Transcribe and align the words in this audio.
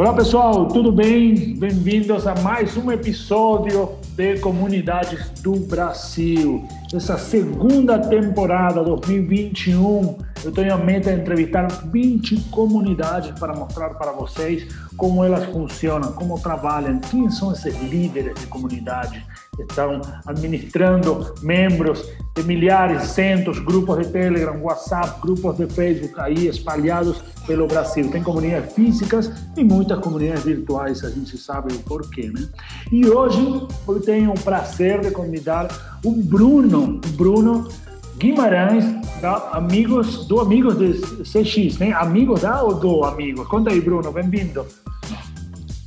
Olá 0.00 0.14
pessoal, 0.14 0.66
tudo 0.66 0.90
bem? 0.90 1.54
Bem-vindos 1.58 2.26
a 2.26 2.34
mais 2.36 2.74
um 2.74 2.90
episódio 2.90 3.96
de 4.16 4.38
Comunidades 4.38 5.28
do 5.42 5.56
Brasil. 5.56 6.66
Essa 6.90 7.18
segunda 7.18 7.98
temporada 7.98 8.82
2021, 8.82 10.16
eu 10.42 10.52
tenho 10.52 10.72
a 10.72 10.78
meta 10.78 11.12
de 11.12 11.20
entrevistar 11.20 11.66
20 11.92 12.48
comunidades 12.50 13.38
para 13.38 13.52
mostrar 13.52 13.90
para 13.90 14.10
vocês 14.12 14.74
como 14.96 15.22
elas 15.22 15.44
funcionam, 15.44 16.14
como 16.14 16.40
trabalham, 16.40 16.98
quem 16.98 17.28
são 17.28 17.52
esses 17.52 17.78
líderes 17.82 18.40
de 18.40 18.46
comunidade 18.46 19.22
estão 19.58 20.00
administrando 20.26 21.34
membros 21.42 22.08
de 22.34 22.42
milhares, 22.44 23.02
centos, 23.08 23.58
grupos 23.58 23.98
de 23.98 24.12
Telegram, 24.12 24.58
WhatsApp, 24.62 25.20
grupos 25.20 25.56
de 25.56 25.66
Facebook 25.66 26.18
aí 26.20 26.46
espalhados 26.46 27.22
pelo 27.46 27.66
Brasil. 27.66 28.10
Tem 28.10 28.22
comunidades 28.22 28.74
físicas 28.74 29.30
e 29.56 29.64
muitas 29.64 29.98
comunidades 29.98 30.44
virtuais, 30.44 31.04
a 31.04 31.10
gente 31.10 31.36
sabe 31.36 31.74
o 31.74 31.78
porquê, 31.80 32.30
né? 32.30 32.48
E 32.92 33.06
hoje 33.06 33.40
eu 33.86 34.00
tenho 34.00 34.30
o 34.30 34.40
prazer 34.40 35.00
de 35.00 35.10
convidar 35.10 35.98
o 36.04 36.12
Bruno, 36.12 37.00
Bruno 37.16 37.68
Guimarães, 38.16 38.84
da 39.20 39.50
Amigos, 39.52 40.26
do 40.26 40.40
Amigos 40.40 40.78
de 40.78 40.92
CX, 41.22 41.78
né? 41.78 41.92
Amigos 41.92 42.42
da 42.42 42.62
ou 42.62 42.74
do 42.74 43.04
Amigos? 43.04 43.46
Conta 43.48 43.70
aí, 43.70 43.80
Bruno, 43.80 44.12
bem-vindo. 44.12 44.66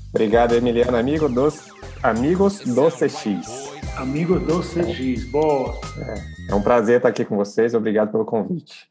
Obrigado, 0.10 0.54
Emiliano, 0.54 0.98
amigo 0.98 1.28
dos 1.28 1.73
Amigos 2.04 2.60
do 2.60 2.92
CX. 2.92 3.72
Amigos 3.98 4.42
do 4.42 4.60
CX, 4.60 5.24
boa. 5.24 5.80
É, 6.50 6.52
é 6.52 6.56
um 6.56 6.62
prazer 6.62 6.98
estar 6.98 7.08
aqui 7.08 7.24
com 7.24 7.38
vocês, 7.38 7.74
obrigado 7.74 8.12
pelo 8.12 8.26
convite. 8.26 8.90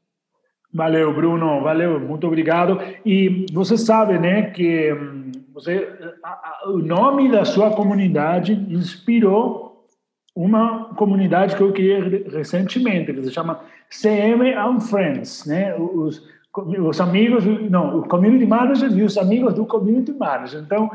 Valeu, 0.73 1.12
Bruno, 1.12 1.61
valeu, 1.61 2.00
muito 2.00 2.27
obrigado. 2.27 2.81
E 3.05 3.45
você 3.53 3.77
sabe, 3.77 4.19
né, 4.19 4.45
que 4.45 4.95
hum, 4.95 5.31
você, 5.53 5.92
a, 6.25 6.28
a, 6.28 6.70
o 6.70 6.78
nome 6.78 7.31
da 7.31 7.45
sua 7.45 7.72
comunidade 7.72 8.55
inspirou 8.55 9.87
uma 10.34 10.94
comunidade 10.94 11.55
que 11.55 11.62
eu 11.62 11.70
criei 11.70 12.25
recentemente, 12.31 13.12
que 13.12 13.25
se 13.25 13.31
chama 13.31 13.61
CM 13.91 14.55
and 14.55 14.81
Friends, 14.81 15.44
né? 15.44 15.75
Os, 15.77 16.27
os 16.56 16.98
amigos, 16.98 17.44
não, 17.70 17.98
o 17.98 18.09
community 18.09 18.47
manager 18.47 18.91
e 18.91 19.03
os 19.03 19.19
amigos 19.19 19.53
do 19.53 19.67
community 19.67 20.12
manager. 20.12 20.62
Então, 20.62 20.91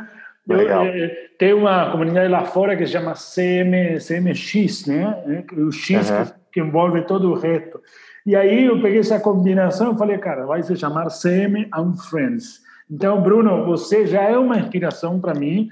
eu, 0.48 0.60
é, 0.60 1.08
tem 1.38 1.54
uma 1.54 1.92
comunidade 1.92 2.30
lá 2.30 2.46
fora 2.46 2.76
que 2.76 2.86
se 2.86 2.94
chama 2.94 3.14
CM, 3.14 3.98
CMX, 4.00 4.86
né? 4.86 5.44
O 5.58 5.72
X 5.72 6.10
uhum. 6.10 6.26
que, 6.26 6.34
que 6.54 6.60
envolve 6.62 7.02
todo 7.02 7.32
o 7.32 7.36
resto. 7.36 7.82
E 8.26 8.36
aí 8.36 8.66
eu 8.66 8.82
peguei 8.82 9.00
essa 9.00 9.20
combinação 9.20 9.94
e 9.94 9.98
falei, 9.98 10.18
cara, 10.18 10.46
vai 10.46 10.62
se 10.64 10.76
chamar 10.76 11.08
CM 11.10 11.68
and 11.74 11.94
Friends. 12.10 12.62
Então, 12.90 13.22
Bruno, 13.22 13.66
você 13.66 14.08
já 14.08 14.22
é 14.24 14.38
uma 14.38 14.58
inspiração 14.58 15.20
para 15.20 15.34
mim. 15.34 15.70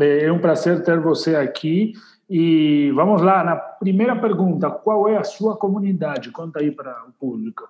É, 0.00 0.24
é 0.24 0.32
um 0.32 0.38
prazer 0.38 0.82
ter 0.82 1.00
você 1.00 1.36
aqui. 1.36 1.92
E 2.28 2.90
vamos 2.92 3.22
lá, 3.22 3.42
na 3.42 3.56
primeira 3.56 4.14
pergunta, 4.14 4.70
qual 4.70 5.08
é 5.08 5.16
a 5.16 5.24
sua 5.24 5.56
comunidade? 5.56 6.30
Conta 6.30 6.60
aí 6.60 6.70
para 6.70 7.04
o 7.08 7.12
público. 7.12 7.66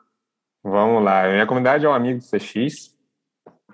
Vamos 0.64 1.04
lá, 1.04 1.24
a 1.24 1.32
minha 1.32 1.46
comunidade 1.46 1.86
é 1.86 1.88
o 1.88 1.92
Amigo 1.92 2.20
CX. 2.20 2.96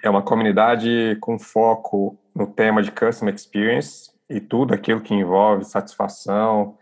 É 0.03 0.11
uma 0.11 0.23
comunidade 0.23 1.17
com 1.21 1.39
foco 1.39 2.19
no 2.35 2.47
tema 2.47 2.83
de 2.83 2.91
Customer 2.91 3.35
Experience 3.35 4.11
e 4.29 4.41
tudo 4.41 4.75
aquilo 4.75 5.01
que 5.01 5.15
envolve 5.15 5.65
satisfação 5.65 6.77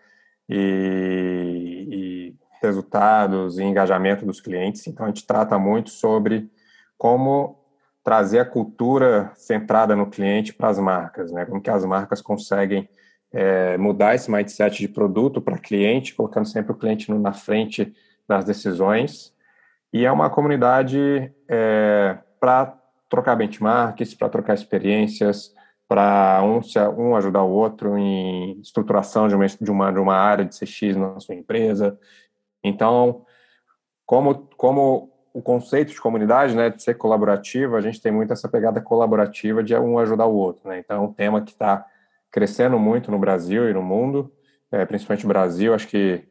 e, 0.48 1.88
e 1.90 2.34
resultados 2.62 3.58
e 3.58 3.64
engajamento 3.64 4.24
dos 4.24 4.40
clientes. 4.40 4.86
Então, 4.86 5.04
a 5.04 5.08
gente 5.08 5.26
trata 5.26 5.58
muito 5.58 5.90
sobre 5.90 6.50
como 6.96 7.58
trazer 8.04 8.40
a 8.40 8.44
cultura 8.44 9.30
centrada 9.34 9.94
no 9.94 10.06
cliente 10.06 10.52
para 10.52 10.68
as 10.68 10.78
marcas, 10.78 11.30
né? 11.30 11.44
Como 11.44 11.60
que 11.60 11.70
as 11.70 11.84
marcas 11.84 12.20
conseguem 12.20 12.88
é, 13.32 13.76
mudar 13.76 14.14
esse 14.14 14.30
mindset 14.30 14.78
de 14.78 14.88
produto 14.88 15.40
para 15.40 15.58
cliente, 15.58 16.14
colocando 16.14 16.46
sempre 16.46 16.72
o 16.72 16.76
cliente 16.76 17.12
na 17.12 17.32
frente 17.32 17.94
das 18.26 18.44
decisões. 18.44 19.32
E 19.92 20.04
é 20.04 20.12
uma 20.12 20.30
comunidade 20.30 21.32
é, 21.48 22.18
para 22.40 22.81
trocar 23.12 23.36
benchmarks, 23.36 24.14
para 24.14 24.30
trocar 24.30 24.54
experiências, 24.54 25.54
para 25.86 26.42
um, 26.42 26.62
um 26.96 27.14
ajudar 27.14 27.42
o 27.42 27.50
outro 27.50 27.98
em 27.98 28.58
estruturação 28.58 29.28
de 29.28 29.34
uma, 29.34 29.46
de 29.46 29.70
uma, 29.70 29.92
de 29.92 29.98
uma 29.98 30.14
área 30.14 30.46
de 30.46 30.58
CX 30.58 30.96
na 30.96 31.20
sua 31.20 31.34
empresa, 31.34 31.98
então, 32.64 33.26
como, 34.06 34.48
como 34.56 35.12
o 35.34 35.42
conceito 35.42 35.92
de 35.92 36.00
comunidade, 36.00 36.56
né, 36.56 36.70
de 36.70 36.82
ser 36.82 36.94
colaborativa, 36.94 37.76
a 37.76 37.82
gente 37.82 38.00
tem 38.00 38.10
muito 38.10 38.32
essa 38.32 38.48
pegada 38.48 38.80
colaborativa 38.80 39.62
de 39.62 39.76
um 39.76 39.98
ajudar 39.98 40.24
o 40.24 40.34
outro, 40.34 40.66
né? 40.66 40.78
Então, 40.78 40.96
é 40.96 41.00
um 41.06 41.12
tema 41.12 41.42
que 41.42 41.50
está 41.50 41.84
crescendo 42.30 42.78
muito 42.78 43.10
no 43.10 43.18
Brasil 43.18 43.68
e 43.68 43.74
no 43.74 43.82
mundo, 43.82 44.32
é, 44.70 44.86
principalmente 44.86 45.24
no 45.24 45.28
Brasil, 45.28 45.74
acho 45.74 45.86
que 45.86 46.24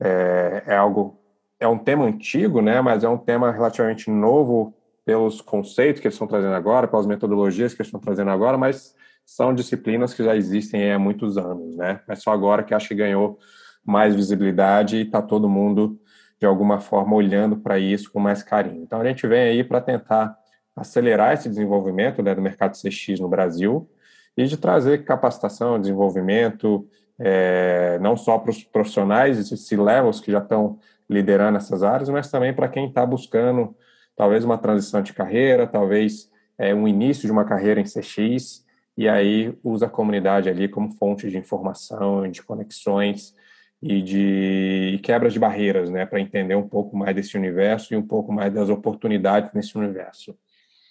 é, 0.00 0.62
é, 0.66 0.76
algo, 0.76 1.18
é 1.58 1.66
um 1.66 1.78
tema 1.78 2.04
antigo, 2.04 2.60
né, 2.62 2.80
mas 2.80 3.02
é 3.02 3.08
um 3.08 3.18
tema 3.18 3.50
relativamente 3.50 4.08
novo 4.08 4.72
pelos 5.04 5.40
conceitos 5.40 6.00
que 6.00 6.06
eles 6.06 6.14
estão 6.14 6.28
trazendo 6.28 6.54
agora, 6.54 6.86
pelas 6.86 7.06
metodologias 7.06 7.74
que 7.74 7.82
eles 7.82 7.88
estão 7.88 8.00
trazendo 8.00 8.30
agora, 8.30 8.56
mas 8.56 8.94
são 9.24 9.54
disciplinas 9.54 10.14
que 10.14 10.22
já 10.22 10.36
existem 10.36 10.92
há 10.92 10.98
muitos 10.98 11.36
anos, 11.38 11.76
né? 11.76 12.00
Mas 12.06 12.22
só 12.22 12.32
agora 12.32 12.62
que 12.62 12.74
acho 12.74 12.88
que 12.88 12.94
ganhou 12.94 13.38
mais 13.84 14.14
visibilidade 14.14 14.96
e 14.96 15.02
está 15.02 15.20
todo 15.20 15.48
mundo, 15.48 15.98
de 16.38 16.46
alguma 16.46 16.80
forma, 16.80 17.14
olhando 17.14 17.56
para 17.56 17.78
isso 17.78 18.12
com 18.12 18.20
mais 18.20 18.42
carinho. 18.42 18.82
Então, 18.82 19.00
a 19.00 19.04
gente 19.04 19.26
vem 19.26 19.40
aí 19.40 19.64
para 19.64 19.80
tentar 19.80 20.36
acelerar 20.74 21.34
esse 21.34 21.48
desenvolvimento 21.48 22.22
né, 22.22 22.34
do 22.34 22.42
mercado 22.42 22.76
CX 22.76 23.20
no 23.20 23.28
Brasil 23.28 23.88
e 24.36 24.44
de 24.44 24.56
trazer 24.56 25.04
capacitação, 25.04 25.80
desenvolvimento, 25.80 26.88
é, 27.18 27.98
não 28.00 28.16
só 28.16 28.38
para 28.38 28.50
os 28.50 28.62
profissionais 28.64 29.38
e 29.38 29.56
C-levels 29.56 30.20
que 30.20 30.32
já 30.32 30.38
estão 30.38 30.78
liderando 31.08 31.58
essas 31.58 31.82
áreas, 31.82 32.08
mas 32.08 32.30
também 32.30 32.54
para 32.54 32.68
quem 32.68 32.88
está 32.88 33.04
buscando 33.04 33.76
talvez 34.16 34.44
uma 34.44 34.58
transição 34.58 35.02
de 35.02 35.12
carreira, 35.12 35.66
talvez 35.66 36.30
é, 36.58 36.74
um 36.74 36.86
início 36.86 37.26
de 37.26 37.32
uma 37.32 37.44
carreira 37.44 37.80
em 37.80 37.84
CX, 37.84 38.64
e 38.96 39.08
aí 39.08 39.56
usa 39.64 39.86
a 39.86 39.90
comunidade 39.90 40.48
ali 40.48 40.68
como 40.68 40.92
fonte 40.92 41.30
de 41.30 41.38
informação, 41.38 42.28
de 42.30 42.42
conexões, 42.42 43.34
e 43.82 44.00
de 44.00 45.00
quebras 45.02 45.32
de 45.32 45.40
barreiras, 45.40 45.90
né, 45.90 46.06
para 46.06 46.20
entender 46.20 46.54
um 46.54 46.68
pouco 46.68 46.96
mais 46.96 47.16
desse 47.16 47.36
universo 47.36 47.92
e 47.92 47.96
um 47.96 48.06
pouco 48.06 48.32
mais 48.32 48.52
das 48.54 48.68
oportunidades 48.68 49.52
nesse 49.52 49.76
universo. 49.76 50.36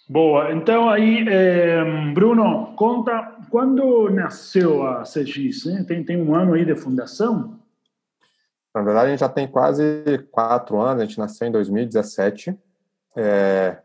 Boa. 0.06 0.52
Então 0.52 0.90
aí, 0.90 1.26
é, 1.26 2.12
Bruno, 2.12 2.74
conta 2.76 3.38
quando 3.48 4.10
nasceu 4.10 4.86
a 4.86 5.04
CX? 5.04 5.64
Né? 5.66 5.84
Tem, 5.88 6.04
tem 6.04 6.20
um 6.20 6.34
ano 6.34 6.52
aí 6.52 6.66
de 6.66 6.76
fundação? 6.76 7.58
Na 8.74 8.82
verdade, 8.82 9.06
a 9.06 9.10
gente 9.10 9.20
já 9.20 9.28
tem 9.28 9.46
quase 9.46 10.26
quatro 10.30 10.78
anos. 10.78 11.02
A 11.02 11.06
gente 11.06 11.18
nasceu 11.18 11.46
em 11.46 11.52
2017. 11.52 12.54
É, 13.16 13.78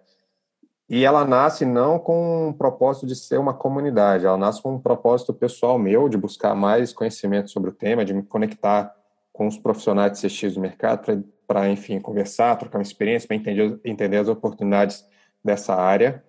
e 0.90 1.04
ela 1.04 1.26
nasce 1.26 1.66
não 1.66 2.00
com 2.00 2.50
o 2.50 2.54
propósito 2.54 3.06
de 3.06 3.16
ser 3.16 3.38
uma 3.38 3.54
comunidade, 3.54 4.26
ela 4.26 4.38
nasce 4.38 4.62
com 4.62 4.76
um 4.76 4.80
propósito 4.80 5.34
pessoal 5.34 5.78
meu 5.78 6.08
de 6.08 6.18
buscar 6.18 6.56
mais 6.56 6.94
conhecimento 6.94 7.50
sobre 7.50 7.70
o 7.70 7.74
tema, 7.74 8.06
de 8.06 8.14
me 8.14 8.24
conectar 8.24 8.96
com 9.34 9.48
os 9.48 9.58
profissionais 9.58 10.20
de 10.20 10.28
CX 10.28 10.56
do 10.56 10.62
mercado 10.62 11.24
para, 11.46 11.70
enfim, 11.70 12.00
conversar, 12.00 12.56
trocar 12.56 12.78
uma 12.78 12.84
experiência, 12.84 13.28
para 13.28 13.36
entender, 13.36 13.80
entender 13.84 14.18
as 14.18 14.30
oportunidades 14.30 15.06
dessa 15.44 15.76
área. 15.76 16.24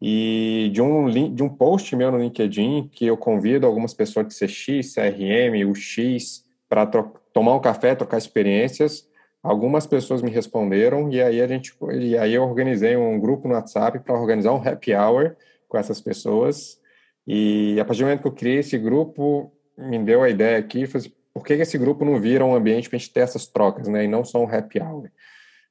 E 0.00 0.70
de 0.72 0.80
um, 0.80 1.34
de 1.34 1.42
um 1.42 1.48
post 1.48 1.94
meu 1.94 2.10
no 2.10 2.18
LinkedIn, 2.18 2.88
que 2.92 3.06
eu 3.06 3.16
convido 3.16 3.66
algumas 3.66 3.92
pessoas 3.92 4.26
de 4.26 4.34
CX, 4.34 4.94
CRM, 4.94 5.68
UX, 5.68 6.44
para 6.68 6.86
tomar 7.32 7.54
um 7.54 7.60
café, 7.60 7.94
trocar 7.94 8.16
experiências, 8.16 9.06
algumas 9.42 9.86
pessoas 9.86 10.22
me 10.22 10.30
responderam 10.30 11.10
e 11.10 11.22
aí 11.22 11.40
a 11.40 11.46
gente 11.46 11.74
e 11.92 12.16
aí 12.16 12.34
eu 12.34 12.42
organizei 12.42 12.96
um 12.96 13.18
grupo 13.18 13.48
no 13.48 13.54
WhatsApp 13.54 14.00
para 14.00 14.18
organizar 14.18 14.52
um 14.52 14.66
happy 14.66 14.94
hour 14.94 15.36
com 15.68 15.78
essas 15.78 16.00
pessoas 16.00 16.78
e 17.26 17.78
a 17.80 17.84
partir 17.84 18.00
do 18.00 18.06
momento 18.06 18.22
que 18.22 18.28
eu 18.28 18.32
criei 18.32 18.58
esse 18.58 18.76
grupo 18.76 19.52
me 19.76 19.98
deu 19.98 20.22
a 20.22 20.28
ideia 20.28 20.58
aqui 20.58 20.86
falei, 20.86 21.12
por 21.32 21.44
que 21.44 21.54
esse 21.54 21.78
grupo 21.78 22.04
não 22.04 22.20
vira 22.20 22.44
um 22.44 22.54
ambiente 22.54 22.88
para 22.88 22.96
a 22.96 22.98
gente 22.98 23.12
ter 23.12 23.20
essas 23.20 23.46
trocas, 23.46 23.88
né? 23.88 24.04
E 24.04 24.08
não 24.08 24.24
só 24.24 24.42
um 24.42 24.52
happy 24.52 24.80
hour. 24.80 25.10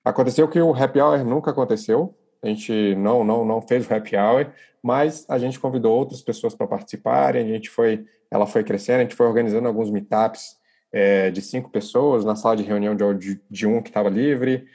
Aconteceu 0.04 0.48
que 0.48 0.60
o 0.60 0.74
happy 0.74 1.00
hour 1.00 1.24
nunca 1.24 1.52
aconteceu, 1.52 2.16
a 2.42 2.48
gente 2.48 2.96
não, 2.96 3.24
não, 3.24 3.44
não 3.44 3.62
fez 3.62 3.88
o 3.88 3.94
happy 3.94 4.16
hour, 4.16 4.52
mas 4.82 5.26
a 5.30 5.38
gente 5.38 5.60
convidou 5.60 5.96
outras 5.96 6.22
pessoas 6.22 6.56
para 6.56 6.66
participarem, 6.66 7.44
a 7.44 7.54
gente 7.54 7.70
foi, 7.70 8.06
ela 8.32 8.48
foi 8.48 8.64
crescendo, 8.64 9.00
a 9.00 9.04
gente 9.04 9.16
foi 9.16 9.28
organizando 9.28 9.68
alguns 9.68 9.92
meetups 9.92 10.58
é, 10.92 11.30
de 11.32 11.42
cinco 11.42 11.70
pessoas 11.70 12.26
na 12.26 12.36
sala 12.36 12.58
de 12.58 12.64
reunião 12.64 12.96
de, 12.96 13.42
de 13.50 13.68
um 13.68 13.82
que 13.82 13.90
estava 13.90 14.10
livre, 14.10 14.68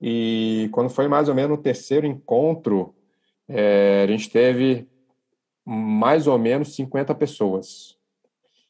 e 0.00 0.68
quando 0.72 0.90
foi 0.90 1.06
mais 1.06 1.28
ou 1.28 1.34
menos 1.34 1.56
o 1.58 1.62
terceiro 1.62 2.04
encontro, 2.06 2.94
é, 3.48 4.02
a 4.02 4.06
gente 4.10 4.28
teve 4.30 4.88
mais 5.64 6.26
ou 6.26 6.36
menos 6.36 6.74
50 6.74 7.14
pessoas. 7.14 7.96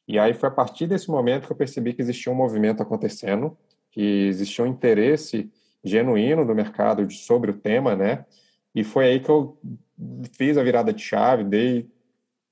E 0.06 0.18
aí 0.18 0.34
foi 0.34 0.50
a 0.50 0.52
partir 0.52 0.86
desse 0.86 1.10
momento 1.10 1.46
que 1.46 1.52
eu 1.52 1.56
percebi 1.56 1.94
que 1.94 2.02
existia 2.02 2.30
um 2.30 2.34
movimento 2.34 2.82
acontecendo, 2.82 3.56
que 3.90 4.26
existia 4.26 4.64
um 4.64 4.68
interesse 4.68 5.50
genuíno 5.82 6.44
do 6.44 6.54
mercado 6.54 7.10
sobre 7.10 7.50
o 7.50 7.54
tema, 7.54 7.96
né? 7.96 8.26
E 8.74 8.84
foi 8.84 9.06
aí 9.06 9.20
que 9.20 9.30
eu 9.30 9.58
fiz 10.36 10.56
a 10.58 10.62
virada 10.62 10.92
de 10.92 11.02
chave, 11.02 11.44
dei, 11.44 11.88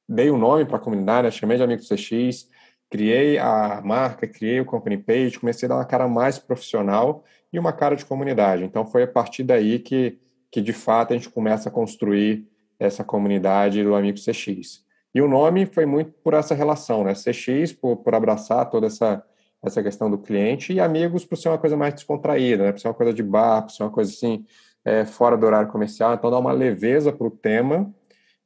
dei 0.09 0.31
um 0.31 0.39
nome 0.39 0.65
para 0.65 0.77
a 0.77 0.81
comunidade, 0.81 1.27
né? 1.27 1.31
chamei 1.31 1.57
de 1.57 1.63
Amigo 1.63 1.83
CX, 1.83 2.49
criei 2.91 3.39
a 3.39 3.81
marca, 3.83 4.27
criei 4.27 4.61
o 4.61 4.65
company 4.65 4.99
page, 4.99 5.39
comecei 5.39 5.67
a 5.67 5.69
dar 5.71 5.77
uma 5.77 5.85
cara 5.85 6.09
mais 6.09 6.39
profissional 6.39 7.25
e 7.53 7.59
uma 7.59 7.73
cara 7.73 7.95
de 7.95 8.05
comunidade. 8.05 8.65
Então 8.65 8.85
foi 8.85 9.05
a 9.05 9.07
partir 9.07 9.45
daí 9.45 9.79
que, 9.79 10.19
que 10.51 10.61
de 10.61 10.73
fato 10.73 11.13
a 11.13 11.17
gente 11.17 11.31
começa 11.31 11.69
a 11.69 11.73
construir 11.73 12.47
essa 12.79 13.05
comunidade 13.05 13.85
do 13.85 13.95
Amigo 13.95 14.19
CX. 14.19 14.85
E 15.15 15.23
o 15.23 15.29
nome 15.29 15.67
foi 15.67 15.87
muito 15.87 16.13
por 16.23 16.35
essa 16.35 16.55
relação, 16.55 17.05
né? 17.05 17.15
CX 17.15 17.73
por, 17.73 17.97
por 17.99 18.15
abraçar 18.15 18.69
toda 18.69 18.87
essa 18.87 19.25
essa 19.63 19.83
questão 19.83 20.11
do 20.11 20.17
cliente 20.17 20.73
e 20.73 20.81
amigos 20.81 21.23
por 21.23 21.37
ser 21.37 21.51
uma 21.51 21.59
coisa 21.59 21.77
mais 21.77 21.93
descontraída, 21.93 22.65
né? 22.65 22.73
Por 22.73 22.81
ser 22.81 22.89
uma 22.89 22.95
coisa 22.95 23.13
de 23.13 23.23
bar, 23.23 23.63
por 23.63 23.71
ser 23.71 23.83
uma 23.83 23.91
coisa 23.91 24.11
assim 24.11 24.47
é, 24.85 25.05
fora 25.05 25.37
do 25.37 25.45
horário 25.45 25.71
comercial. 25.71 26.15
Então 26.15 26.31
dá 26.31 26.39
uma 26.39 26.53
leveza 26.53 27.13
para 27.13 27.27
o 27.27 27.31
tema, 27.31 27.93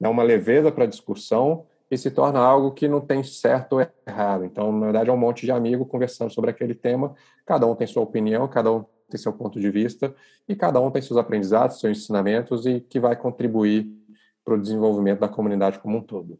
dá 0.01 0.11
uma 0.11 0.25
leveza 0.25 0.73
para 0.73 0.85
a 0.85 0.89
discussão 0.89 1.67
e 1.91 1.99
se 1.99 2.11
torna 2.11 2.41
algo 2.41 2.73
que 2.73 2.89
não 2.89 3.01
tem 3.01 3.23
certo 3.23 3.75
ou 3.75 3.87
errado. 4.07 4.45
Então, 4.45 4.73
na 4.73 4.87
verdade, 4.87 5.11
é 5.11 5.13
um 5.13 5.17
monte 5.17 5.45
de 5.45 5.53
amigo 5.53 5.87
conversando 5.87 6.31
sobre 6.31 6.51
aquele 6.51 6.75
tema. 6.75 7.15
Cada 7.47 7.67
um 7.67 7.75
tem 7.75 7.87
sua 7.87 8.03
opinião, 8.03 8.49
cada 8.49 8.73
um 8.73 8.85
tem 9.09 9.19
seu 9.19 9.33
ponto 9.33 9.61
de 9.61 9.71
vista 9.71 10.15
e 10.49 10.57
cada 10.57 10.81
um 10.81 10.91
tem 10.91 11.03
seus 11.03 11.19
aprendizados, 11.19 11.81
seus 11.81 11.99
ensinamentos 11.99 12.67
e 12.67 12.81
que 12.81 12.99
vai 12.99 13.15
contribuir 13.15 13.87
para 14.45 14.55
o 14.55 14.61
desenvolvimento 14.61 15.21
da 15.21 15.29
comunidade 15.29 15.79
como 15.79 15.99
um 15.99 16.03
todo. 16.03 16.39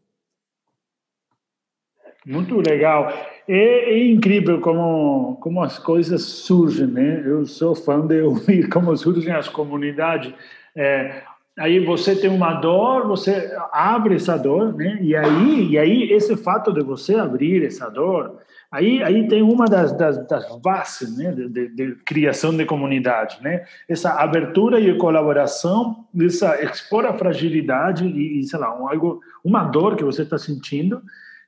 Muito 2.25 2.57
legal. 2.57 3.13
É, 3.47 3.93
é, 3.93 4.07
incrível 4.07 4.59
como, 4.59 5.37
como 5.41 5.61
as 5.61 5.77
coisas 5.77 6.23
surgem, 6.23 6.87
né? 6.87 7.21
Eu 7.23 7.45
sou 7.45 7.75
fã 7.75 8.05
de 8.05 8.19
ouvir 8.21 8.67
como 8.69 8.95
surgem 8.97 9.31
as 9.31 9.47
comunidades. 9.47 10.33
É, 10.75 11.21
aí 11.57 11.83
você 11.83 12.15
tem 12.15 12.29
uma 12.29 12.55
dor, 12.55 13.07
você 13.07 13.55
abre 13.71 14.15
essa 14.15 14.37
dor, 14.37 14.73
né? 14.75 14.99
E 15.01 15.15
aí, 15.15 15.69
e 15.69 15.77
aí 15.77 16.11
esse 16.11 16.35
fato 16.37 16.71
de 16.73 16.83
você 16.83 17.15
abrir 17.15 17.65
essa 17.65 17.89
dor, 17.89 18.39
aí, 18.71 19.01
aí 19.03 19.27
tem 19.27 19.41
uma 19.41 19.65
das, 19.65 19.91
das, 19.97 20.27
das 20.27 20.55
bases, 20.61 21.17
né? 21.17 21.31
De, 21.31 21.47
de, 21.47 21.67
de, 21.69 21.95
criação 22.05 22.55
de 22.55 22.65
comunidade, 22.65 23.37
né? 23.41 23.65
Essa 23.87 24.11
abertura 24.13 24.79
e 24.79 24.97
colaboração, 24.97 26.05
essa 26.21 26.61
expor 26.63 27.05
a 27.05 27.13
fragilidade 27.13 28.05
e, 28.05 28.43
sei 28.43 28.59
lá, 28.59 28.77
um, 28.77 28.87
algo, 28.87 29.21
uma 29.43 29.63
dor 29.63 29.95
que 29.95 30.03
você 30.03 30.23
está 30.23 30.37
sentindo 30.37 31.01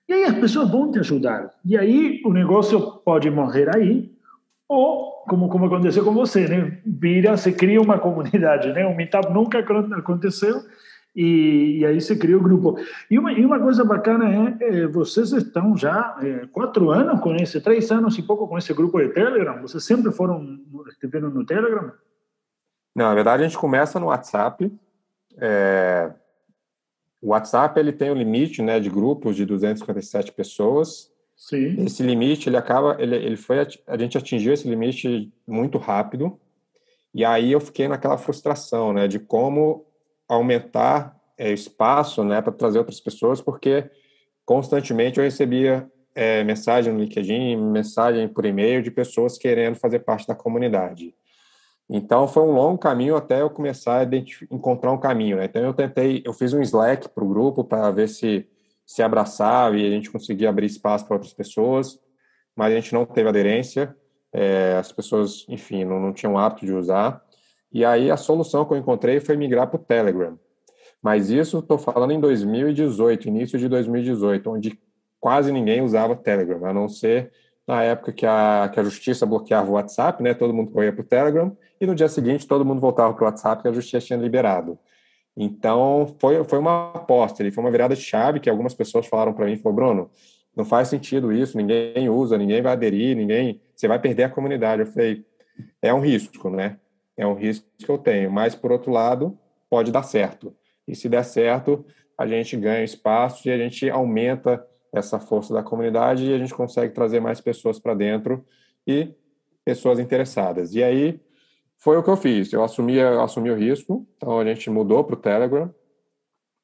e 0.07 0.13
aí 0.13 0.23
as 0.23 0.37
pessoas 0.37 0.71
vão 0.71 0.89
te 0.89 0.99
ajudar. 0.99 1.51
E 1.65 1.77
aí 1.77 2.21
o 2.23 2.31
negócio 2.31 2.79
pode 3.03 3.29
morrer 3.29 3.75
aí, 3.75 4.09
ou, 4.67 5.13
como, 5.27 5.49
como 5.49 5.65
aconteceu 5.65 6.03
com 6.03 6.13
você, 6.13 6.47
né? 6.47 6.79
Vira, 6.85 7.37
se 7.37 7.51
cria 7.51 7.81
uma 7.81 7.99
comunidade, 7.99 8.71
né? 8.73 8.85
O 8.85 8.95
Meetup 8.95 9.31
nunca 9.31 9.59
aconteceu, 9.59 10.61
e, 11.15 11.79
e, 11.79 11.85
aí 11.85 11.99
se 11.99 12.15
cria 12.15 12.37
o 12.37 12.41
grupo. 12.41 12.77
E 13.09 13.17
uma, 13.17 13.33
e 13.33 13.43
uma 13.43 13.59
coisa 13.59 13.83
bacana 13.83 14.55
é, 14.61 14.83
é 14.83 14.87
vocês 14.87 15.31
estão 15.31 15.75
já 15.75 16.15
é, 16.21 16.45
quatro 16.47 16.91
anos 16.91 17.19
com 17.21 17.35
esse, 17.35 17.59
três 17.59 17.89
anos 17.91 18.15
e 18.19 18.21
pouco 18.21 18.47
com 18.47 18.55
esse 18.55 18.71
grupo 18.71 19.01
de 19.01 19.09
Telegram. 19.09 19.59
Vocês 19.61 19.83
sempre 19.83 20.11
foram, 20.11 20.59
estiveram 20.87 21.31
no 21.31 21.43
Telegram? 21.43 21.91
Não, 22.95 23.05
na 23.05 23.15
verdade 23.15 23.43
a 23.43 23.47
gente 23.47 23.57
começa 23.57 23.99
no 23.99 24.07
WhatsApp. 24.07 24.71
É, 25.37 26.11
o 27.19 27.29
WhatsApp 27.29 27.79
ele 27.79 27.91
tem 27.91 28.11
um 28.11 28.15
limite, 28.15 28.61
né, 28.61 28.79
de 28.79 28.89
grupos 28.89 29.35
de 29.35 29.43
257 29.43 30.31
pessoas. 30.33 31.11
Sim. 31.37 31.85
Esse 31.85 32.01
limite 32.01 32.49
ele 32.49 32.57
acaba, 32.57 32.97
ele, 32.99 33.15
ele 33.15 33.37
foi 33.37 33.59
a 33.59 33.97
gente 33.97 34.17
atingiu 34.17 34.51
esse 34.51 34.67
limite 34.67 35.31
muito 35.47 35.77
rápido. 35.77 36.39
E 37.13 37.23
aí 37.23 37.51
eu 37.51 37.61
fiquei 37.61 37.87
naquela 37.87 38.17
frustração, 38.17 38.91
né, 38.91 39.07
de 39.07 39.19
como 39.19 39.85
aumentar 40.27 41.15
é, 41.37 41.53
espaço, 41.53 42.23
né, 42.23 42.41
para 42.41 42.51
trazer 42.51 42.79
outras 42.79 42.99
pessoas, 42.99 43.39
porque 43.39 43.89
constantemente 44.43 45.19
eu 45.19 45.23
recebia 45.23 45.89
é, 46.13 46.43
mensagem 46.43 46.91
no 46.91 46.99
LinkedIn, 46.99 47.55
mensagem 47.55 48.27
por 48.27 48.43
e-mail 48.43 48.81
de 48.81 48.89
pessoas 48.89 49.37
querendo 49.37 49.75
fazer 49.75 49.99
parte 49.99 50.27
da 50.27 50.35
comunidade. 50.35 51.13
Então 51.89 52.27
foi 52.27 52.43
um 52.43 52.51
longo 52.51 52.77
caminho 52.77 53.15
até 53.15 53.41
eu 53.41 53.49
começar 53.49 54.01
a 54.01 54.15
encontrar 54.51 54.91
um 54.91 54.97
caminho. 54.97 55.37
Né? 55.37 55.45
Então 55.45 55.61
eu 55.61 55.73
tentei, 55.73 56.21
eu 56.25 56.33
fiz 56.33 56.51
um 56.51 56.61
Slack 56.61 57.09
para 57.09 57.23
o 57.23 57.29
grupo 57.29 57.63
para 57.63 57.89
ver 57.91 58.09
se 58.09 58.47
se 58.87 59.03
abraçava 59.03 59.75
e 59.75 59.85
a 59.85 59.89
gente 59.89 60.09
conseguia 60.09 60.47
abrir 60.47 60.65
espaço 60.65 61.05
para 61.05 61.15
outras 61.15 61.33
pessoas, 61.33 61.99
mas 62.55 62.71
a 62.71 62.75
gente 62.75 62.93
não 62.93 63.05
teve 63.05 63.27
aderência. 63.27 63.93
É, 64.31 64.77
as 64.79 64.91
pessoas, 64.93 65.45
enfim, 65.49 65.83
não, 65.83 65.99
não 65.99 66.13
tinham 66.13 66.37
hábito 66.37 66.65
de 66.65 66.73
usar. 66.73 67.21
E 67.71 67.83
aí 67.83 68.09
a 68.09 68.15
solução 68.15 68.63
que 68.63 68.73
eu 68.73 68.77
encontrei 68.77 69.19
foi 69.19 69.35
migrar 69.35 69.67
para 69.67 69.75
o 69.75 69.83
Telegram. 69.83 70.39
Mas 71.01 71.29
isso 71.29 71.59
estou 71.59 71.77
falando 71.77 72.11
em 72.11 72.19
2018, 72.19 73.27
início 73.27 73.59
de 73.59 73.67
2018, 73.67 74.49
onde 74.49 74.79
quase 75.19 75.51
ninguém 75.51 75.81
usava 75.81 76.15
Telegram, 76.15 76.65
a 76.65 76.73
não 76.73 76.87
ser 76.87 77.31
na 77.67 77.83
época 77.83 78.13
que 78.13 78.25
a, 78.25 78.69
que 78.73 78.79
a 78.79 78.83
justiça 78.83 79.25
bloqueava 79.25 79.69
o 79.69 79.73
WhatsApp, 79.73 80.23
né, 80.23 80.33
todo 80.33 80.53
mundo 80.53 80.71
corria 80.71 80.93
para 80.93 81.01
o 81.01 81.05
Telegram, 81.05 81.55
e 81.81 81.85
no 81.85 81.93
dia 81.93 82.07
seguinte 82.07 82.47
todo 82.47 82.63
mundo 82.63 82.79
voltava 82.79 83.13
para 83.13 83.23
o 83.23 83.25
WhatsApp 83.25 83.61
que 83.61 83.67
a 83.67 83.73
justiça 83.73 84.07
tinha 84.07 84.17
liberado. 84.17 84.79
Então, 85.39 86.15
foi, 86.19 86.43
foi 86.43 86.57
uma 86.57 86.91
aposta, 86.95 87.49
foi 87.51 87.63
uma 87.63 87.69
virada 87.69 87.95
de 87.95 88.01
chave 88.01 88.39
que 88.39 88.49
algumas 88.49 88.73
pessoas 88.73 89.05
falaram 89.05 89.33
para 89.33 89.45
mim, 89.45 89.55
falou, 89.55 89.75
Bruno, 89.75 90.09
não 90.55 90.65
faz 90.65 90.87
sentido 90.87 91.31
isso, 91.31 91.55
ninguém 91.55 92.09
usa, 92.09 92.35
ninguém 92.39 92.59
vai 92.59 92.73
aderir, 92.73 93.15
ninguém, 93.15 93.61
você 93.75 93.87
vai 93.87 93.99
perder 93.99 94.23
a 94.23 94.29
comunidade. 94.29 94.81
Eu 94.81 94.87
falei, 94.87 95.23
é 95.79 95.93
um 95.93 95.99
risco, 95.99 96.49
né? 96.49 96.79
É 97.15 97.25
um 97.27 97.35
risco 97.35 97.67
que 97.77 97.87
eu 97.87 97.99
tenho, 97.99 98.31
mas 98.31 98.55
por 98.55 98.71
outro 98.71 98.91
lado, 98.91 99.37
pode 99.69 99.91
dar 99.91 100.01
certo. 100.01 100.55
E 100.87 100.95
se 100.95 101.07
der 101.07 101.23
certo, 101.23 101.85
a 102.17 102.25
gente 102.25 102.57
ganha 102.57 102.83
espaço 102.83 103.47
e 103.47 103.51
a 103.51 103.57
gente 103.57 103.87
aumenta 103.87 104.65
essa 104.91 105.19
força 105.19 105.53
da 105.53 105.61
comunidade 105.61 106.25
e 106.25 106.33
a 106.33 106.37
gente 106.39 106.53
consegue 106.55 106.93
trazer 106.93 107.19
mais 107.19 107.39
pessoas 107.39 107.77
para 107.79 107.93
dentro 107.93 108.43
e 108.87 109.13
pessoas 109.63 109.99
interessadas. 109.99 110.73
E 110.73 110.83
aí 110.83 111.19
foi 111.77 111.97
o 111.97 112.03
que 112.03 112.09
eu 112.09 112.17
fiz. 112.17 112.51
Eu 112.51 112.63
assumi, 112.63 112.95
eu 112.95 113.21
assumi 113.21 113.49
o 113.49 113.55
risco, 113.55 114.07
então 114.17 114.39
a 114.39 114.45
gente 114.45 114.69
mudou 114.69 115.03
para 115.03 115.13
o 115.13 115.19
Telegram 115.19 115.73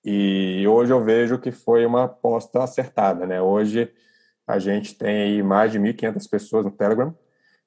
e 0.04 0.66
hoje 0.68 0.92
eu 0.92 1.04
vejo 1.04 1.38
que 1.38 1.52
foi 1.52 1.86
uma 1.86 2.06
aposta 2.06 2.64
acertada, 2.64 3.26
né? 3.26 3.42
Hoje 3.42 3.92
a 4.46 4.60
gente 4.60 4.96
tem 4.96 5.42
mais 5.42 5.72
de 5.72 5.80
1.500 5.80 6.30
pessoas 6.30 6.66
no 6.66 6.72
Telegram 6.72 7.16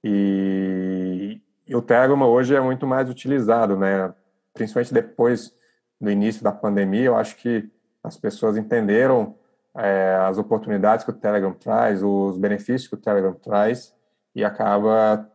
e, 0.05 1.41
e 1.67 1.75
o 1.75 1.81
Telegram 1.81 2.21
hoje 2.23 2.55
é 2.55 2.61
muito 2.61 2.87
mais 2.87 3.09
utilizado, 3.09 3.77
né? 3.77 4.13
Principalmente 4.53 4.93
depois 4.93 5.55
do 6.01 6.11
início 6.11 6.43
da 6.43 6.53
pandemia, 6.53 7.07
eu 7.07 7.17
acho 7.17 7.37
que 7.37 7.71
as 8.03 8.17
pessoas 8.17 8.57
entenderam 8.57 9.35
é, 9.75 10.17
as 10.21 10.37
oportunidades 10.37 11.05
que 11.05 11.11
o 11.11 11.15
Telegram 11.15 11.53
traz, 11.53 12.03
os 12.03 12.37
benefícios 12.37 12.87
que 12.87 12.95
o 12.95 12.99
Telegram 13.01 13.33
traz, 13.35 13.95
e 14.35 14.45
acaba 14.45 15.31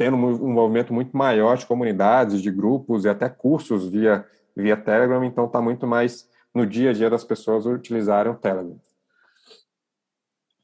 tendo 0.00 0.16
um 0.16 0.50
movimento 0.50 0.94
muito 0.94 1.14
maior 1.14 1.58
de 1.58 1.66
comunidades, 1.66 2.40
de 2.40 2.50
grupos 2.50 3.04
e 3.04 3.08
até 3.10 3.28
cursos 3.28 3.86
via, 3.86 4.24
via 4.56 4.74
Telegram, 4.74 5.22
então 5.22 5.44
está 5.44 5.60
muito 5.60 5.86
mais 5.86 6.26
no 6.54 6.64
dia 6.64 6.88
a 6.88 6.92
dia 6.94 7.10
das 7.10 7.22
pessoas 7.22 7.66
utilizarem 7.66 8.32
o 8.32 8.34
Telegram. 8.34 8.78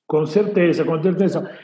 Com 0.06 0.24
certeza, 0.24 0.86
com 0.86 1.02
certeza. 1.02 1.54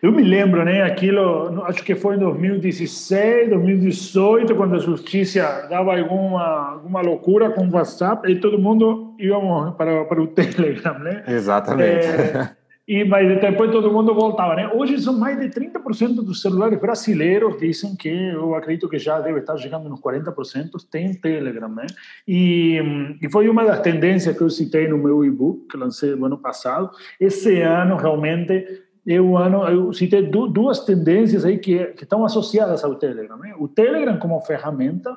Eu 0.00 0.10
me 0.10 0.22
lembro, 0.22 0.64
né, 0.64 0.80
aquilo, 0.84 1.62
acho 1.64 1.84
que 1.84 1.94
foi 1.94 2.16
em 2.16 2.18
2016, 2.18 3.50
2018, 3.50 4.56
quando 4.56 4.76
a 4.76 4.78
justiça 4.78 5.66
dava 5.68 5.98
alguma, 5.98 6.70
alguma 6.70 7.02
loucura 7.02 7.50
com 7.50 7.68
o 7.68 7.72
WhatsApp 7.74 8.26
e 8.32 8.40
todo 8.40 8.58
mundo 8.58 9.14
íamos 9.18 9.74
para, 9.74 10.02
para 10.06 10.22
o 10.22 10.28
Telegram, 10.32 10.98
né? 10.98 11.24
Exatamente. 11.28 12.06
É, 12.06 12.56
e, 12.88 13.04
mas 13.04 13.38
depois 13.38 13.70
todo 13.70 13.92
mundo 13.92 14.14
voltava, 14.14 14.54
né? 14.54 14.70
Hoje 14.72 14.98
são 14.98 15.12
mais 15.12 15.38
de 15.38 15.50
30% 15.50 16.24
dos 16.24 16.40
celulares 16.40 16.80
brasileiros 16.80 17.58
dizem 17.60 17.94
que, 17.94 18.08
eu 18.08 18.54
acredito 18.54 18.88
que 18.88 18.98
já 18.98 19.20
deve 19.20 19.40
estar 19.40 19.58
chegando 19.58 19.90
nos 19.90 20.00
40%, 20.00 20.70
tem 20.90 21.12
Telegram, 21.12 21.68
né? 21.68 21.84
E, 22.26 22.80
e 23.20 23.30
foi 23.30 23.46
uma 23.50 23.62
das 23.62 23.80
tendências 23.80 24.34
que 24.34 24.42
eu 24.42 24.48
citei 24.48 24.88
no 24.88 24.96
meu 24.96 25.22
e-book, 25.22 25.68
que 25.68 25.76
lancei 25.76 26.14
no 26.14 26.24
ano 26.24 26.38
passado. 26.38 26.90
Esse 27.20 27.60
ano, 27.60 27.94
realmente, 27.96 28.82
eu, 29.04 29.36
ano, 29.36 29.68
eu 29.68 29.92
citei 29.92 30.22
duas 30.22 30.80
tendências 30.86 31.44
aí 31.44 31.58
que, 31.58 31.88
que 31.88 32.04
estão 32.04 32.24
associadas 32.24 32.82
ao 32.82 32.94
Telegram. 32.94 33.36
Né? 33.36 33.54
O 33.58 33.68
Telegram 33.68 34.18
como 34.18 34.40
ferramenta 34.40 35.14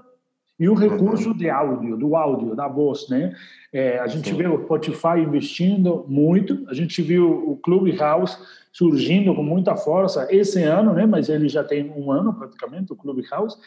e 0.61 0.69
o 0.69 0.75
recurso 0.75 1.29
uhum. 1.29 1.35
de 1.35 1.49
áudio, 1.49 1.97
do 1.97 2.15
áudio, 2.15 2.55
da 2.55 2.67
voz. 2.67 3.09
Né? 3.09 3.35
É, 3.73 3.97
a 3.97 4.05
gente 4.05 4.29
Sim. 4.29 4.35
vê 4.35 4.47
o 4.47 4.61
Spotify 4.61 5.17
investindo 5.17 6.05
muito, 6.07 6.63
a 6.67 6.73
gente 6.75 7.01
viu 7.01 7.27
o 7.49 7.57
Clubhouse 7.57 8.37
surgindo 8.71 9.33
com 9.33 9.41
muita 9.41 9.75
força 9.75 10.27
esse 10.29 10.61
ano, 10.61 10.93
né? 10.93 11.07
mas 11.07 11.29
ele 11.29 11.49
já 11.49 11.63
tem 11.63 11.91
um 11.97 12.11
ano 12.11 12.31
praticamente, 12.31 12.93
o 12.93 12.95
Clubhouse. 12.95 13.57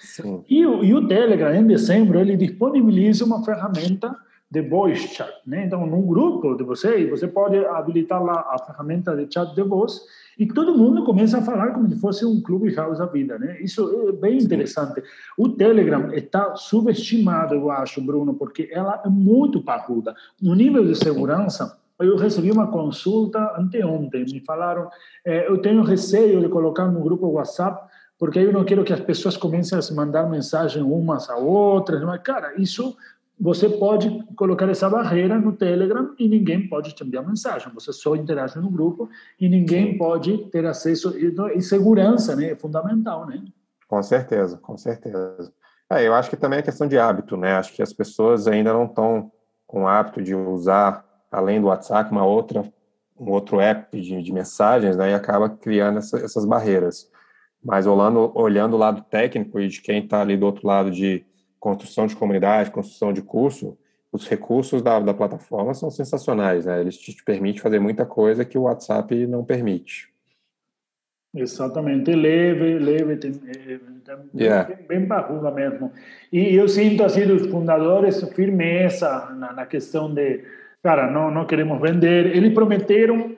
E, 0.49 0.61
e 0.61 0.95
o 0.95 1.09
Telegram, 1.09 1.53
em 1.53 1.67
dezembro, 1.67 2.21
ele 2.21 2.37
disponibiliza 2.37 3.25
uma 3.25 3.45
ferramenta 3.45 4.17
de 4.49 4.63
voice 4.63 5.09
chat, 5.09 5.35
né? 5.45 5.65
Então, 5.67 5.85
num 5.85 6.07
grupo 6.07 6.55
de 6.55 6.63
vocês, 6.63 7.11
você 7.11 7.27
pode 7.27 7.57
habilitar 7.67 8.23
lá 8.23 8.47
a 8.51 8.59
ferramenta 8.65 9.17
de 9.17 9.27
chat 9.33 9.53
de 9.53 9.63
voz 9.63 10.01
e 10.39 10.47
todo 10.47 10.77
mundo 10.77 11.05
começa 11.05 11.39
a 11.39 11.43
falar 11.43 11.73
como 11.73 11.89
se 11.89 12.01
fosse 12.01 12.25
um 12.25 12.41
clube 12.41 12.75
house 12.75 12.99
da 12.99 13.07
vida, 13.07 13.39
né? 13.39 13.61
Isso 13.61 14.09
é 14.09 14.13
bem 14.13 14.39
interessante. 14.39 15.03
O 15.37 15.49
Telegram 15.49 16.13
está 16.13 16.57
subestimado, 16.57 17.55
eu 17.55 17.71
acho, 17.71 18.01
Bruno, 18.01 18.35
porque 18.35 18.69
ela 18.73 19.03
é 19.05 19.09
muito 19.09 19.63
parruda. 19.63 20.15
No 20.41 20.55
nível 20.55 20.85
de 20.85 20.95
segurança, 20.95 21.79
eu 22.01 22.17
recebi 22.17 22.51
uma 22.51 22.67
consulta 22.67 23.55
anteontem, 23.59 24.25
me 24.25 24.41
falaram, 24.41 24.89
eh, 25.25 25.47
eu 25.49 25.59
tenho 25.59 25.83
receio 25.83 26.41
de 26.41 26.49
colocar 26.49 26.87
no 26.89 27.01
grupo 27.01 27.27
WhatsApp 27.29 27.89
porque 28.19 28.39
eu 28.39 28.53
não 28.53 28.65
quero 28.65 28.85
que 28.85 28.93
as 28.93 29.01
pessoas 29.01 29.37
comecem 29.37 29.77
a 29.77 29.83
se 29.83 29.93
mandar 29.95 30.29
mensagem 30.29 30.83
umas 30.83 31.29
a 31.29 31.37
outras. 31.37 32.03
Mas, 32.03 32.23
cara, 32.23 32.55
isso 32.57 32.97
você 33.39 33.69
pode 33.69 34.25
colocar 34.37 34.69
essa 34.69 34.89
barreira 34.89 35.39
no 35.39 35.53
Telegram 35.53 36.15
e 36.19 36.29
ninguém 36.29 36.69
pode 36.69 36.95
te 36.95 37.05
enviar 37.05 37.27
mensagem. 37.27 37.73
Você 37.75 37.93
só 37.93 38.15
interage 38.15 38.59
no 38.59 38.71
grupo 38.71 39.09
e 39.41 39.49
ninguém 39.49 39.99
pode 39.99 40.39
ter 40.51 40.65
acesso. 40.65 41.15
E 41.19 41.61
segurança 41.61 42.37
né, 42.37 42.53
é 42.53 42.57
fundamental, 42.57 43.27
né? 43.27 43.43
Com 43.89 44.03
certeza, 44.03 44.57
com 44.59 44.77
certeza. 44.77 45.53
É, 45.91 46.07
eu 46.07 46.15
acho 46.15 46.31
que 46.31 46.37
também 46.37 46.61
é 46.61 46.63
questão 46.63 46.87
de 46.87 46.97
hábito, 46.97 47.37
né? 47.37 47.55
Acho 47.55 47.73
que 47.75 47.83
as 47.83 47.93
pessoas 47.93 48.47
ainda 48.47 48.73
não 48.73 48.85
estão 48.85 49.31
com 49.67 49.83
o 49.83 49.89
hábito 49.89 50.23
de 50.23 50.35
usar, 50.35 51.05
além 51.31 51.61
do 51.61 51.67
WhatsApp, 51.67 52.11
uma 52.11 52.25
outra, 52.25 52.63
um 53.19 53.31
outro 53.31 53.61
app 53.61 54.01
de, 54.01 54.23
de 54.23 54.33
mensagens, 54.33 54.97
né? 54.97 55.11
E 55.11 55.15
acaba 55.15 55.51
criando 55.51 55.99
essa, 55.99 56.19
essas 56.19 56.45
barreiras. 56.45 57.11
Mas 57.63 57.87
olhando, 57.87 58.31
olhando 58.35 58.75
o 58.75 58.79
lado 58.79 59.03
técnico 59.03 59.59
e 59.61 59.69
de 59.69 59.83
quem 59.83 60.05
está 60.05 60.21
ali 60.21 60.37
do 60.37 60.47
outro 60.47 60.67
lado 60.67 60.91
de 60.91 61.27
construção 61.65 62.07
de 62.07 62.15
comunidade, 62.15 62.71
construção 62.71 63.11
de 63.11 63.23
curso, 63.23 63.79
os 64.13 64.29
recursos 64.29 64.83
da, 64.83 65.01
da 65.01 65.15
plataforma 65.15 65.73
são 65.73 65.91
sensacionais, 65.91 66.67
né? 66.67 66.79
Eles 66.79 66.99
te, 66.99 67.17
te 67.17 67.25
permitem 67.25 67.63
fazer 67.63 67.81
muita 67.81 68.05
coisa 68.05 68.45
que 68.45 68.59
o 68.59 68.63
WhatsApp 68.65 69.27
não 69.27 69.43
permite. 69.43 70.13
Exatamente, 71.35 72.15
leve, 72.15 72.79
leve, 72.79 73.17
tem, 73.17 73.33
tem, 73.33 73.81
yeah. 74.35 74.69
bem, 74.69 74.87
bem 74.87 75.07
barruda 75.07 75.51
mesmo. 75.51 75.91
E 76.31 76.55
eu 76.55 76.69
sinto, 76.69 77.03
assim, 77.03 77.27
dos 77.27 77.47
fundadores, 77.47 78.23
firmeza 78.35 79.31
na, 79.31 79.53
na 79.55 79.67
questão 79.67 80.13
de, 80.13 80.45
cara, 80.83 81.11
não, 81.11 81.31
não 81.31 81.47
queremos 81.47 81.81
vender. 81.81 82.27
Eles 82.37 82.53
prometeram 82.53 83.34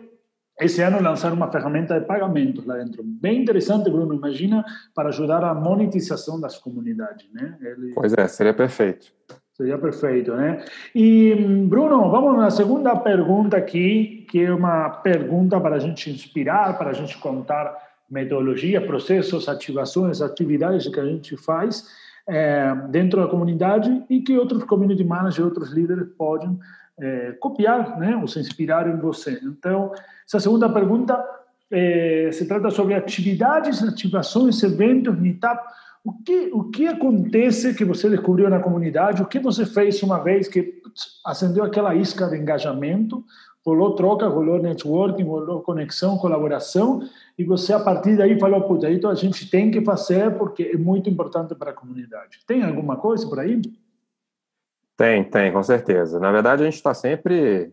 esse 0.60 0.80
ano 0.82 1.02
lançar 1.02 1.32
uma 1.32 1.50
ferramenta 1.50 1.98
de 1.98 2.06
pagamentos 2.06 2.64
lá 2.64 2.76
dentro. 2.76 3.02
Bem 3.04 3.42
interessante, 3.42 3.90
Bruno. 3.90 4.14
Imagina 4.14 4.64
para 4.94 5.10
ajudar 5.10 5.44
a 5.44 5.54
monetização 5.54 6.40
das 6.40 6.58
comunidades, 6.58 7.26
né? 7.32 7.56
Ele... 7.60 7.92
Pois 7.94 8.12
é, 8.14 8.26
seria 8.26 8.54
perfeito. 8.54 9.12
Seria 9.52 9.78
perfeito, 9.78 10.34
né? 10.34 10.64
E, 10.94 11.34
Bruno, 11.66 12.10
vamos 12.10 12.36
na 12.36 12.50
segunda 12.50 12.94
pergunta 12.96 13.56
aqui, 13.56 14.26
que 14.30 14.44
é 14.44 14.52
uma 14.52 14.90
pergunta 14.90 15.58
para 15.60 15.76
a 15.76 15.78
gente 15.78 16.10
inspirar, 16.10 16.76
para 16.76 16.90
a 16.90 16.92
gente 16.92 17.16
contar 17.18 17.74
metodologia, 18.10 18.80
processos, 18.80 19.48
ativações, 19.48 20.20
atividades 20.20 20.88
que 20.88 21.00
a 21.00 21.04
gente 21.04 21.36
faz 21.36 21.86
é, 22.28 22.74
dentro 22.88 23.20
da 23.20 23.28
comunidade 23.28 24.04
e 24.10 24.20
que 24.20 24.36
outros 24.36 24.64
community 24.64 25.04
managers, 25.04 25.38
outros 25.38 25.70
líderes 25.72 26.08
podem 26.16 26.58
é, 26.98 27.32
copiar, 27.40 27.98
né, 27.98 28.16
ou 28.16 28.26
se 28.26 28.38
inspirar 28.38 28.88
em 28.88 28.96
você. 28.96 29.40
Então, 29.42 29.92
essa 30.26 30.40
segunda 30.40 30.68
pergunta 30.68 31.22
é, 31.70 32.30
se 32.32 32.46
trata 32.46 32.70
sobre 32.70 32.94
atividades, 32.94 33.82
ativações, 33.82 34.62
eventos, 34.62 35.18
meetup. 35.18 35.60
O 36.04 36.12
que, 36.12 36.50
o 36.52 36.64
que 36.64 36.86
acontece 36.86 37.74
que 37.74 37.84
você 37.84 38.08
descobriu 38.08 38.48
na 38.48 38.60
comunidade? 38.60 39.22
O 39.22 39.26
que 39.26 39.40
você 39.40 39.66
fez 39.66 40.00
uma 40.02 40.22
vez 40.22 40.46
que 40.46 40.80
acendeu 41.24 41.64
aquela 41.64 41.94
isca 41.94 42.28
de 42.28 42.36
engajamento, 42.36 43.24
rolou 43.64 43.96
troca, 43.96 44.28
rolou 44.28 44.62
networking, 44.62 45.24
rolou 45.24 45.60
conexão, 45.60 46.16
colaboração, 46.16 47.02
e 47.36 47.42
você 47.42 47.72
a 47.72 47.80
partir 47.80 48.16
daí 48.16 48.38
falou, 48.38 48.62
puta, 48.62 48.88
então 48.88 49.10
a 49.10 49.14
gente 49.16 49.50
tem 49.50 49.72
que 49.72 49.84
fazer 49.84 50.30
porque 50.38 50.70
é 50.74 50.78
muito 50.78 51.10
importante 51.10 51.52
para 51.56 51.72
a 51.72 51.74
comunidade. 51.74 52.38
Tem 52.46 52.62
alguma 52.62 52.96
coisa 52.96 53.28
por 53.28 53.40
aí? 53.40 53.60
Tem, 54.96 55.22
tem, 55.22 55.52
com 55.52 55.62
certeza. 55.62 56.18
Na 56.18 56.32
verdade, 56.32 56.62
a 56.62 56.64
gente 56.64 56.76
está 56.76 56.94
sempre. 56.94 57.72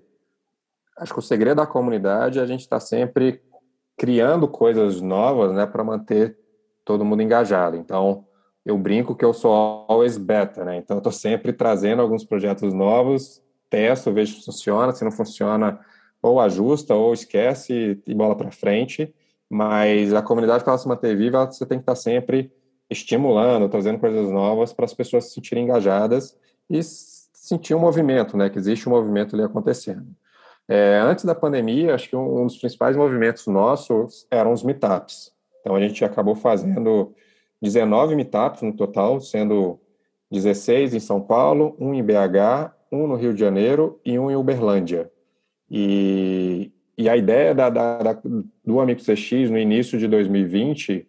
Acho 0.98 1.13
que 1.13 1.20
o 1.20 1.24
segredo 1.24 1.58
da 1.58 1.65
comunidade 1.65 2.38
é 2.38 2.42
a 2.42 2.46
gente 2.46 2.62
está 2.62 2.80
sempre 2.80 3.42
criando 3.98 4.48
coisas 4.48 5.01
novas, 5.01 5.53
né, 5.53 5.65
para 5.65 5.84
manter 5.84 6.38
todo 6.84 7.06
mundo 7.06 7.22
engajado. 7.22 7.77
Então, 7.77 8.25
eu 8.65 8.77
brinco 8.77 9.15
que 9.15 9.24
eu 9.24 9.34
sou 9.34 9.51
always 9.88 10.18
beta, 10.18 10.65
né? 10.65 10.77
Então, 10.77 10.98
eu 10.98 11.00
estou 11.00 11.12
sempre 11.12 11.53
trazendo 11.53 12.01
alguns 12.01 12.25
projetos 12.25 12.74
novos, 12.74 13.42
testo, 13.70 14.12
vejo 14.12 14.36
se 14.36 14.46
funciona. 14.46 14.92
Se 14.92 15.03
não 15.03 15.12
funciona, 15.12 15.80
ou 16.22 16.39
ajusta, 16.39 16.94
ou 16.94 17.13
esquece 17.13 18.01
e 18.06 18.13
bola 18.13 18.36
para 18.36 18.51
frente. 18.51 19.13
Mas 19.50 20.13
a 20.13 20.22
comunidade, 20.22 20.63
para 20.63 20.74
ela 20.74 20.80
se 20.80 20.88
manter 20.88 21.15
viva, 21.15 21.46
você 21.46 21.65
tem 21.65 21.77
que 21.77 21.84
estar 21.84 21.94
tá 21.94 21.96
sempre 21.96 22.51
estimulando, 22.89 23.70
trazendo 23.70 24.00
coisas 24.00 24.30
novas 24.30 24.74
para 24.74 24.86
as 24.86 24.94
pessoas 24.94 25.25
se 25.25 25.34
sentirem 25.36 25.63
engajadas 25.63 26.38
e 26.70 26.82
sentir 27.44 27.76
um 27.76 27.80
movimento, 27.80 28.38
né? 28.38 28.50
Que 28.50 28.58
existe 28.58 28.88
um 28.88 28.94
movimento 28.94 29.36
ali 29.36 29.44
acontecendo. 29.44 30.08
É, 30.66 30.98
antes 31.04 31.26
da 31.26 31.36
pandemia, 31.36 31.94
acho 31.94 32.08
que 32.08 32.16
um, 32.16 32.46
dos 32.46 32.58
principais 32.58 32.96
movimentos 32.96 33.46
nossos 33.48 34.26
eram 34.32 34.54
os 34.54 34.64
meetups. 34.64 35.30
Então 35.60 35.76
a 35.76 35.82
gente 35.82 36.06
acabou 36.06 36.36
fazendo 36.36 37.14
19 37.62 38.16
meetups 38.16 38.62
no 38.62 38.74
total, 38.74 39.20
sendo 39.20 39.78
16 40.32 40.94
em 40.94 41.02
São 41.02 41.20
Paulo, 41.20 41.76
um 41.78 41.94
em 41.94 42.02
BH, 42.02 42.72
um 42.90 43.08
no 43.08 43.16
Rio 43.18 43.34
de 43.34 43.42
Janeiro 43.42 44.00
e 44.06 44.18
um 44.18 44.32
em 44.32 44.38
Uberlândia. 44.38 45.12
E, 45.70 46.72
e 46.98 47.10
a 47.10 47.18
ideia 47.18 47.54
da, 47.54 47.70
da, 47.70 47.98
da, 47.98 48.22
do 48.64 48.80
Amigo 48.80 49.02
CX 49.02 49.50
no 49.50 49.58
início 49.58 50.00
de 50.00 50.08
2020 50.08 51.06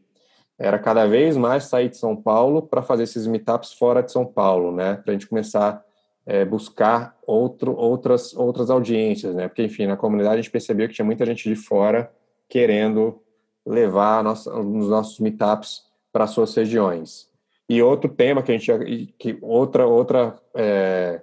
era 0.59 0.81
cada 0.81 1.07
vez 1.07 1.37
mais 1.37 1.64
sair 1.64 1.91
de 1.91 1.97
São 1.97 2.17
Paulo 2.17 2.61
para 2.61 2.83
fazer 2.83 3.05
esses 3.05 3.25
meetups 3.25 3.73
fora 3.75 4.03
de 4.03 4.11
São 4.11 4.26
Paulo, 4.26 4.73
né? 4.73 4.97
Para 4.97 5.12
a 5.12 5.14
gente 5.14 5.29
começar 5.29 5.81
é, 6.26 6.45
buscar 6.45 7.16
outro, 7.26 7.75
outras, 7.76 8.35
outras 8.35 8.71
audiências, 8.71 9.35
né? 9.35 9.49
Porque, 9.49 9.62
enfim, 9.62 9.87
na 9.87 9.97
comunidade 9.97 10.35
a 10.35 10.43
gente 10.43 10.50
percebeu 10.50 10.88
que 10.88 10.95
tinha 10.95 11.04
muita 11.04 11.26
gente 11.26 11.49
de 11.49 11.54
fora 11.54 12.11
querendo 12.49 13.21
levar 13.66 14.23
nossa, 14.23 14.54
os 14.59 14.88
nossos 14.88 15.19
meetups 15.21 15.83
para 16.12 16.26
suas 16.26 16.54
regiões. 16.54 17.28
E 17.69 17.83
outro 17.83 18.11
tema 18.11 18.43
que 18.43 18.52
a 18.52 18.59
gente 18.59 19.14
que 19.19 19.38
outra 19.40 19.87
outra 19.87 20.37
é, 20.54 21.23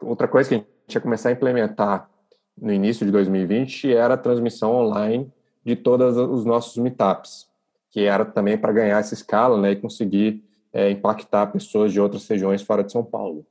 outra 0.00 0.28
coisa 0.28 0.48
que 0.48 0.54
a 0.54 0.58
gente 0.58 0.94
ia 0.94 1.00
começar 1.00 1.28
a 1.28 1.32
implementar 1.32 2.08
no 2.56 2.72
início 2.72 3.04
de 3.04 3.10
2020 3.10 3.92
era 3.92 4.14
a 4.14 4.18
transmissão 4.18 4.72
online 4.72 5.32
de 5.64 5.76
todos 5.76 6.16
os 6.16 6.44
nossos 6.44 6.76
meetups, 6.76 7.48
que 7.90 8.02
era 8.02 8.24
também 8.24 8.58
para 8.58 8.72
ganhar 8.72 8.98
essa 8.98 9.14
escala, 9.14 9.60
né, 9.60 9.72
e 9.72 9.76
conseguir 9.76 10.44
é, 10.72 10.90
impactar 10.90 11.46
pessoas 11.48 11.92
de 11.92 12.00
outras 12.00 12.26
regiões 12.28 12.62
fora 12.62 12.82
de 12.82 12.92
São 12.92 13.04
Paulo. 13.04 13.46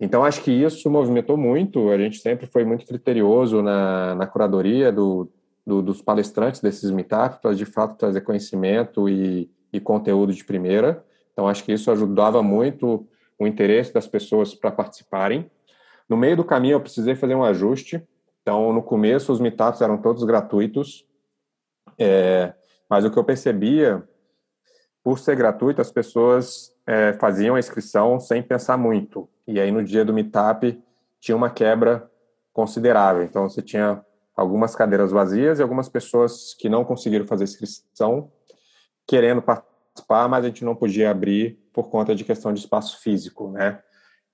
Então, 0.00 0.24
acho 0.24 0.42
que 0.42 0.50
isso 0.50 0.90
movimentou 0.90 1.36
muito. 1.36 1.90
A 1.90 1.98
gente 1.98 2.18
sempre 2.18 2.46
foi 2.46 2.64
muito 2.64 2.84
criterioso 2.84 3.62
na, 3.62 4.14
na 4.14 4.26
curadoria 4.26 4.90
do, 4.90 5.30
do, 5.66 5.80
dos 5.80 6.02
palestrantes 6.02 6.60
desses 6.60 6.90
meetups, 6.90 7.38
para 7.38 7.54
de 7.54 7.64
fato 7.64 7.96
trazer 7.96 8.20
conhecimento 8.22 9.08
e, 9.08 9.50
e 9.72 9.80
conteúdo 9.80 10.32
de 10.32 10.44
primeira. 10.44 11.04
Então, 11.32 11.48
acho 11.48 11.64
que 11.64 11.72
isso 11.72 11.90
ajudava 11.90 12.42
muito 12.42 13.06
o 13.38 13.46
interesse 13.46 13.92
das 13.92 14.06
pessoas 14.06 14.54
para 14.54 14.70
participarem. 14.70 15.50
No 16.08 16.16
meio 16.16 16.36
do 16.36 16.44
caminho, 16.44 16.74
eu 16.74 16.80
precisei 16.80 17.14
fazer 17.14 17.34
um 17.34 17.44
ajuste. 17.44 18.02
Então, 18.42 18.72
no 18.72 18.82
começo, 18.82 19.32
os 19.32 19.40
meetups 19.40 19.80
eram 19.80 19.96
todos 19.96 20.22
gratuitos. 20.24 21.06
É, 21.98 22.52
mas 22.90 23.04
o 23.04 23.10
que 23.10 23.18
eu 23.18 23.24
percebia, 23.24 24.06
por 25.02 25.18
ser 25.18 25.36
gratuito, 25.36 25.80
as 25.80 25.90
pessoas 25.90 26.73
é, 26.86 27.12
faziam 27.14 27.56
a 27.56 27.58
inscrição 27.58 28.18
sem 28.20 28.42
pensar 28.42 28.76
muito. 28.76 29.28
E 29.46 29.60
aí, 29.60 29.70
no 29.70 29.82
dia 29.82 30.04
do 30.04 30.12
meetup, 30.12 30.80
tinha 31.20 31.36
uma 31.36 31.50
quebra 31.50 32.10
considerável. 32.52 33.22
Então, 33.22 33.48
você 33.48 33.62
tinha 33.62 34.04
algumas 34.36 34.74
cadeiras 34.74 35.12
vazias 35.12 35.58
e 35.58 35.62
algumas 35.62 35.88
pessoas 35.88 36.54
que 36.54 36.68
não 36.68 36.84
conseguiram 36.84 37.26
fazer 37.26 37.44
inscrição 37.44 38.30
querendo 39.06 39.42
participar, 39.42 40.28
mas 40.28 40.44
a 40.44 40.48
gente 40.48 40.64
não 40.64 40.74
podia 40.74 41.10
abrir 41.10 41.58
por 41.72 41.88
conta 41.88 42.14
de 42.14 42.24
questão 42.24 42.52
de 42.52 42.60
espaço 42.60 43.00
físico, 43.00 43.50
né? 43.50 43.80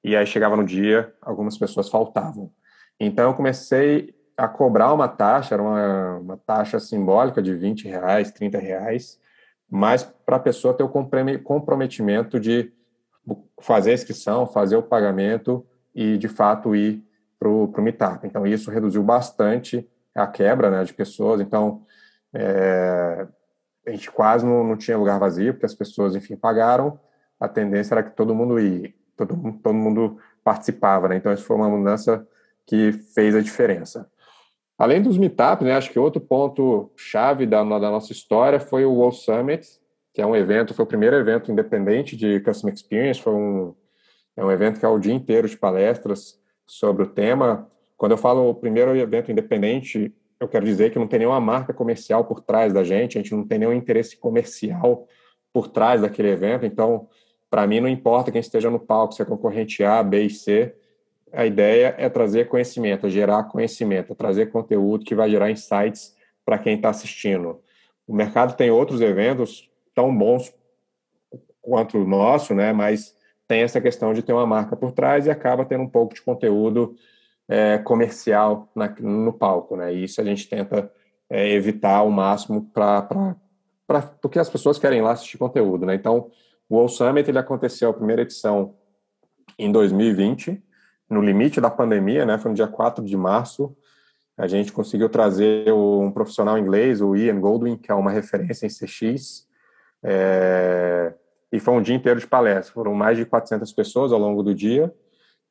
E 0.02 0.16
aí 0.16 0.26
chegava 0.26 0.57
no 0.57 0.64
dia, 0.64 1.12
algumas 1.21 1.59
pessoas 1.59 1.88
faltavam. 1.88 2.50
Então 2.99 3.30
eu 3.30 3.35
comecei 3.35 4.14
a 4.37 4.49
cobrar 4.49 4.92
uma 4.95 5.09
taxa, 5.09 5.54
era 5.54 5.62
uma, 5.62 6.16
uma 6.19 6.37
taxa 6.37 6.80
simbólica 6.80 7.42
de 7.42 7.54
20 7.54 7.87
reais, 7.87 8.30
30 8.30 8.59
reais, 8.59 9.19
mas 9.71 10.03
para 10.03 10.37
a 10.37 10.41
pessoa 10.41 10.75
ter 10.75 10.83
o 10.83 10.89
comprometimento 10.89 12.41
de 12.41 12.73
fazer 13.61 13.93
a 13.93 13.95
inscrição, 13.95 14.47
fazer 14.47 14.77
o 14.77 14.83
pagamento 14.83 15.65
e, 15.95 16.19
de 16.19 16.29
fato, 16.29 16.75
ir 16.75 17.05
para 17.39 17.49
o 17.49 17.83
Meetup. 17.83 18.27
Então, 18.27 18.47
isso 18.47 18.71
reduziu 18.71 19.03
bastante 19.03 19.89
a 20.15 20.27
quebra 20.27 20.71
né, 20.71 20.85
de 20.85 20.93
pessoas. 20.93 21.41
Então, 21.41 21.83
é, 22.35 23.27
a 23.87 23.91
gente 23.91 24.11
quase 24.11 24.45
não, 24.45 24.65
não, 24.65 24.77
tinha 24.77 24.99
lugar 24.99 25.19
vazio, 25.19 25.55
porque 25.55 25.67
as 25.67 25.75
pessoas, 25.75 26.15
enfim, 26.17 26.37
pagaram. 26.37 26.99
A 27.39 27.49
tendência 27.49 27.95
era 27.95 28.03
que 28.03 28.11
todo 28.11 28.35
mundo 28.35 28.59
ia, 28.59 28.93
todo, 29.17 29.37
todo 29.62 29.75
mundo 29.75 30.19
participava, 30.43 31.09
né? 31.09 31.17
Então, 31.17 31.33
isso 31.33 31.45
foi 31.45 31.57
uma 31.57 31.69
mudança 31.69 32.27
que 32.67 32.93
fez 32.93 33.35
a 33.35 33.41
diferença. 33.41 34.11
Além 34.81 35.03
dos 35.03 35.19
meetups, 35.19 35.63
né, 35.63 35.75
acho 35.75 35.91
que 35.93 35.99
outro 35.99 36.23
ponto 36.23 36.91
chave 36.97 37.45
da, 37.45 37.63
da 37.63 37.91
nossa 37.91 38.13
história 38.13 38.59
foi 38.59 38.83
o 38.87 38.95
World 38.95 39.15
Summit, 39.19 39.69
que 40.15 40.23
é 40.23 40.27
um 40.27 40.35
evento, 40.35 40.73
foi 40.73 40.87
o 40.87 40.89
primeiro 40.89 41.17
evento 41.17 41.53
independente 41.53 42.17
de 42.17 42.41
Customer 42.41 42.73
Experience, 42.73 43.21
foi 43.21 43.35
um, 43.35 43.75
é 44.35 44.43
um 44.43 44.51
evento 44.51 44.81
que 44.81 44.87
é 44.87 44.89
o 44.89 44.99
dia 44.99 45.13
inteiro 45.13 45.47
de 45.47 45.55
palestras 45.55 46.41
sobre 46.67 47.03
o 47.03 47.07
tema. 47.07 47.71
Quando 47.95 48.13
eu 48.13 48.17
falo 48.17 48.49
o 48.49 48.55
primeiro 48.55 48.97
evento 48.97 49.31
independente, 49.31 50.15
eu 50.41 50.49
quero 50.49 50.65
dizer 50.65 50.91
que 50.91 50.99
não 50.99 51.07
tem 51.07 51.19
nenhuma 51.19 51.41
marca 51.41 51.75
comercial 51.75 52.25
por 52.25 52.41
trás 52.41 52.73
da 52.73 52.83
gente, 52.83 53.19
a 53.19 53.21
gente 53.21 53.35
não 53.35 53.47
tem 53.47 53.59
nenhum 53.59 53.75
interesse 53.75 54.17
comercial 54.17 55.07
por 55.53 55.69
trás 55.69 56.01
daquele 56.01 56.31
evento, 56.31 56.65
então, 56.65 57.07
para 57.51 57.67
mim, 57.67 57.81
não 57.81 57.89
importa 57.89 58.33
quem 58.33 58.41
esteja 58.41 58.71
no 58.71 58.81
palco, 58.81 59.13
se 59.13 59.21
é 59.21 59.27
concorrente 59.27 59.85
A, 59.85 60.03
B 60.03 60.23
e 60.23 60.31
C, 60.31 60.75
a 61.33 61.47
ideia 61.47 61.95
é 61.99 62.09
trazer 62.09 62.49
conhecimento, 62.49 63.07
é 63.07 63.11
gerar 63.11 63.45
conhecimento, 63.45 64.13
é 64.13 64.17
trazer 64.17 64.51
conteúdo 64.51 65.05
que 65.05 65.15
vai 65.15 65.31
gerar 65.31 65.51
insights 65.51 66.15
para 66.45 66.59
quem 66.59 66.77
está 66.77 66.91
assistindo. 66.91 67.61
O 68.07 68.15
mercado 68.15 68.57
tem 68.57 68.71
outros 68.71 69.01
eventos 69.01 69.71
tão 69.95 70.17
bons 70.17 70.53
quanto 71.63 71.99
o 71.99 72.07
nosso, 72.07 72.55
né? 72.55 72.73
Mas 72.73 73.15
tem 73.47 73.63
essa 73.63 73.81
questão 73.81 74.13
de 74.13 74.23
ter 74.23 74.33
uma 74.33 74.47
marca 74.47 74.77
por 74.77 74.93
trás 74.93 75.27
e 75.27 75.31
acaba 75.31 75.65
tendo 75.65 75.85
um 75.85 75.89
pouco 75.89 76.15
de 76.15 76.23
conteúdo 76.23 76.95
é, 77.49 77.79
comercial 77.79 78.69
na, 78.75 78.89
no 79.01 79.33
palco, 79.33 79.77
né? 79.77 79.95
E 79.95 80.05
isso 80.05 80.21
a 80.21 80.25
gente 80.25 80.49
tenta 80.49 80.91
é, 81.29 81.49
evitar 81.51 81.97
ao 81.97 82.11
máximo 82.11 82.71
para 82.73 83.37
porque 84.23 84.39
as 84.39 84.49
pessoas 84.49 84.79
querem 84.79 85.03
lá 85.03 85.13
assistir 85.13 85.37
conteúdo, 85.37 85.85
né? 85.85 85.97
Então, 85.97 86.31
o 86.69 86.77
World 86.77 86.93
Summit 86.93 87.29
ele 87.29 87.39
aconteceu 87.39 87.91
a 87.91 87.95
primeira 87.95 88.23
edição 88.23 88.77
em 89.59 89.71
2020 89.73 90.63
no 91.11 91.21
limite 91.21 91.61
da 91.61 91.69
pandemia, 91.69 92.25
né? 92.25 92.38
Foi 92.38 92.50
no 92.50 92.55
dia 92.55 92.69
4 92.69 93.05
de 93.05 93.17
março. 93.17 93.76
A 94.38 94.47
gente 94.47 94.73
conseguiu 94.73 95.09
trazer 95.09 95.71
um 95.73 96.11
profissional 96.11 96.57
inglês, 96.57 97.02
o 97.02 97.17
Ian 97.17 97.40
Goldwyn, 97.40 97.76
que 97.76 97.90
é 97.90 97.95
uma 97.95 98.11
referência 98.12 98.64
em 98.64 98.71
CX. 98.71 99.47
É... 100.02 101.12
E 101.52 101.59
foi 101.59 101.75
um 101.75 101.83
dia 101.83 101.97
inteiro 101.97 102.21
de 102.21 102.26
palestra. 102.29 102.73
Foram 102.73 102.95
mais 102.95 103.19
de 103.19 103.26
400 103.26 103.73
pessoas 103.73 104.12
ao 104.12 104.21
longo 104.21 104.40
do 104.43 104.55
dia. 104.55 104.95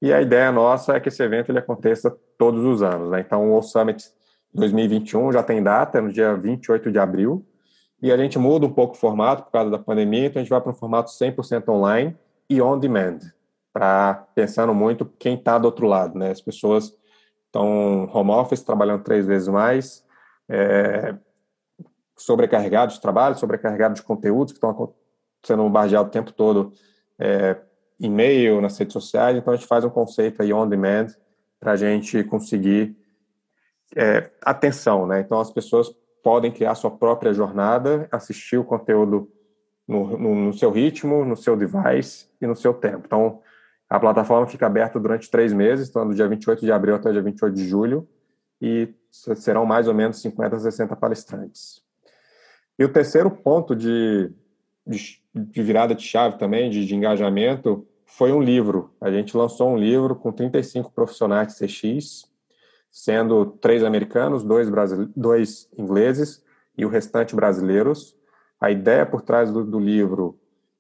E 0.02 0.14
a 0.14 0.22
ideia 0.22 0.50
nossa 0.50 0.96
é 0.96 1.00
que 1.00 1.10
esse 1.10 1.22
evento 1.22 1.52
ele 1.52 1.60
aconteça 1.60 2.18
todos 2.38 2.64
os 2.64 2.82
anos. 2.82 3.10
Né? 3.10 3.20
Então, 3.20 3.54
o 3.54 3.62
Summit 3.62 4.02
2021 4.54 5.34
já 5.34 5.44
tem 5.44 5.62
data, 5.62 5.98
é 5.98 6.02
no 6.02 6.12
dia 6.12 6.34
28 6.36 6.90
de 6.90 6.98
abril. 6.98 7.46
E 8.02 8.10
a 8.14 8.16
gente 8.16 8.40
muda 8.40 8.66
um 8.66 8.72
pouco 8.72 8.96
o 8.96 8.98
formato 8.98 9.44
por 9.44 9.52
causa 9.52 9.70
da 9.70 9.78
pandemia, 9.78 10.28
então 10.28 10.40
a 10.40 10.44
gente 10.44 10.50
vai 10.50 10.62
para 10.62 10.72
um 10.72 10.74
formato 10.74 11.12
100% 11.12 11.68
online 11.68 12.16
e 12.50 12.62
on 12.62 12.80
demand 12.80 13.20
para 13.72 14.28
pensando 14.36 14.74
muito 14.74 15.06
quem 15.18 15.36
está 15.36 15.58
do 15.58 15.66
outro 15.66 15.88
lado, 15.88 16.18
né? 16.18 16.32
As 16.32 16.42
pessoas 16.42 16.94
estão 17.46 18.10
home 18.14 18.32
office, 18.32 18.64
trabalhando 18.64 19.04
três 19.04 19.26
vezes 19.26 19.48
mais, 19.48 20.06
é, 20.48 21.16
sobrecarregados 22.18 22.96
de 22.96 23.02
trabalho, 23.02 23.38
sobrecarregados 23.38 24.00
de 24.00 24.06
conteúdos 24.06 24.54
que 24.54 24.58
estão 24.58 24.94
sendo 25.44 25.64
bombardeados 25.64 26.10
o 26.10 26.12
tempo 26.12 26.32
todo, 26.32 26.74
é, 27.18 27.58
e-mail, 28.00 28.62
nas 28.62 28.78
redes 28.78 28.94
sociais. 28.94 29.38
Então 29.38 29.54
a 29.54 29.56
gente 29.56 29.68
faz 29.68 29.84
um 29.84 29.90
conceito 29.90 30.42
aí 30.42 30.54
on 30.54 30.68
demand 30.68 31.08
para 31.60 31.74
a 31.74 31.76
gente 31.76 32.24
conseguir 32.24 32.96
é, 33.96 34.30
atenção, 34.42 35.06
né? 35.06 35.22
Então 35.22 35.40
as 35.40 35.52
pessoas 35.52 35.90
podem 36.24 36.52
criar 36.52 36.76
sua 36.76 36.92
própria 36.92 37.34
jornada, 37.34 38.08
assistir 38.12 38.58
o 38.58 38.64
conteúdo 38.64 39.32
no, 39.88 40.18
no, 40.18 40.36
no 40.36 40.54
seu 40.54 40.72
ritmo, 40.72 41.26
no 41.26 41.36
seu 41.36 41.56
device 41.58 42.28
e 42.42 42.46
no 42.46 42.56
seu 42.56 42.74
tempo. 42.74 43.04
Então 43.06 43.42
a 43.90 44.00
plataforma 44.00 44.46
fica 44.46 44.68
aberta 44.68 45.00
durante 45.00 45.32
três 45.32 45.52
meses, 45.52 45.90
então 45.90 46.08
do 46.08 46.14
dia 46.14 46.28
28 46.28 46.64
de 46.64 46.72
abril 46.72 46.96
até 46.96 47.10
o 47.10 47.12
dia 47.12 47.24
28 47.24 47.56
de 47.56 47.68
julho, 47.68 48.08
e 48.62 48.94
serão 49.10 49.66
mais 49.66 49.88
ou 49.88 49.94
menos 49.94 50.22
50 50.22 50.56
a 50.56 50.60
60 50.60 50.96
palestrantes. 50.96 51.82
E 52.78 52.86
o 52.86 52.90
terceiro 52.90 53.32
ponto 53.32 53.76
de, 53.76 54.32
de, 54.86 55.22
de 55.34 55.62
virada 55.64 55.96
de 55.96 56.04
chave 56.04 56.38
também, 56.38 56.70
de, 56.70 56.86
de, 56.86 56.96
engajamento, 56.96 57.88
foi 58.06 58.32
um 58.32 58.42
livro. 58.42 58.94
A 59.02 59.12
gente 59.12 59.36
lançou 59.36 59.72
um 59.72 59.78
livro 59.78 60.16
com 60.16 60.32
35 60.32 60.92
profissionais 60.92 61.48
de 61.48 61.66
CX, 61.66 62.30
sendo 62.92 63.46
três 63.46 63.84
americanos, 63.84 64.44
dois, 64.44 64.70
dois 65.16 65.70
ingleses 65.78 66.44
e 66.78 66.86
o 66.86 66.90
restante 66.90 67.36
brasileiros. 67.36 68.16
A 68.62 68.70
ideia 68.70 69.06
por 69.06 69.22
trás 69.22 69.52
do, 69.52 69.64
do 69.64 69.80
livro 69.80 70.40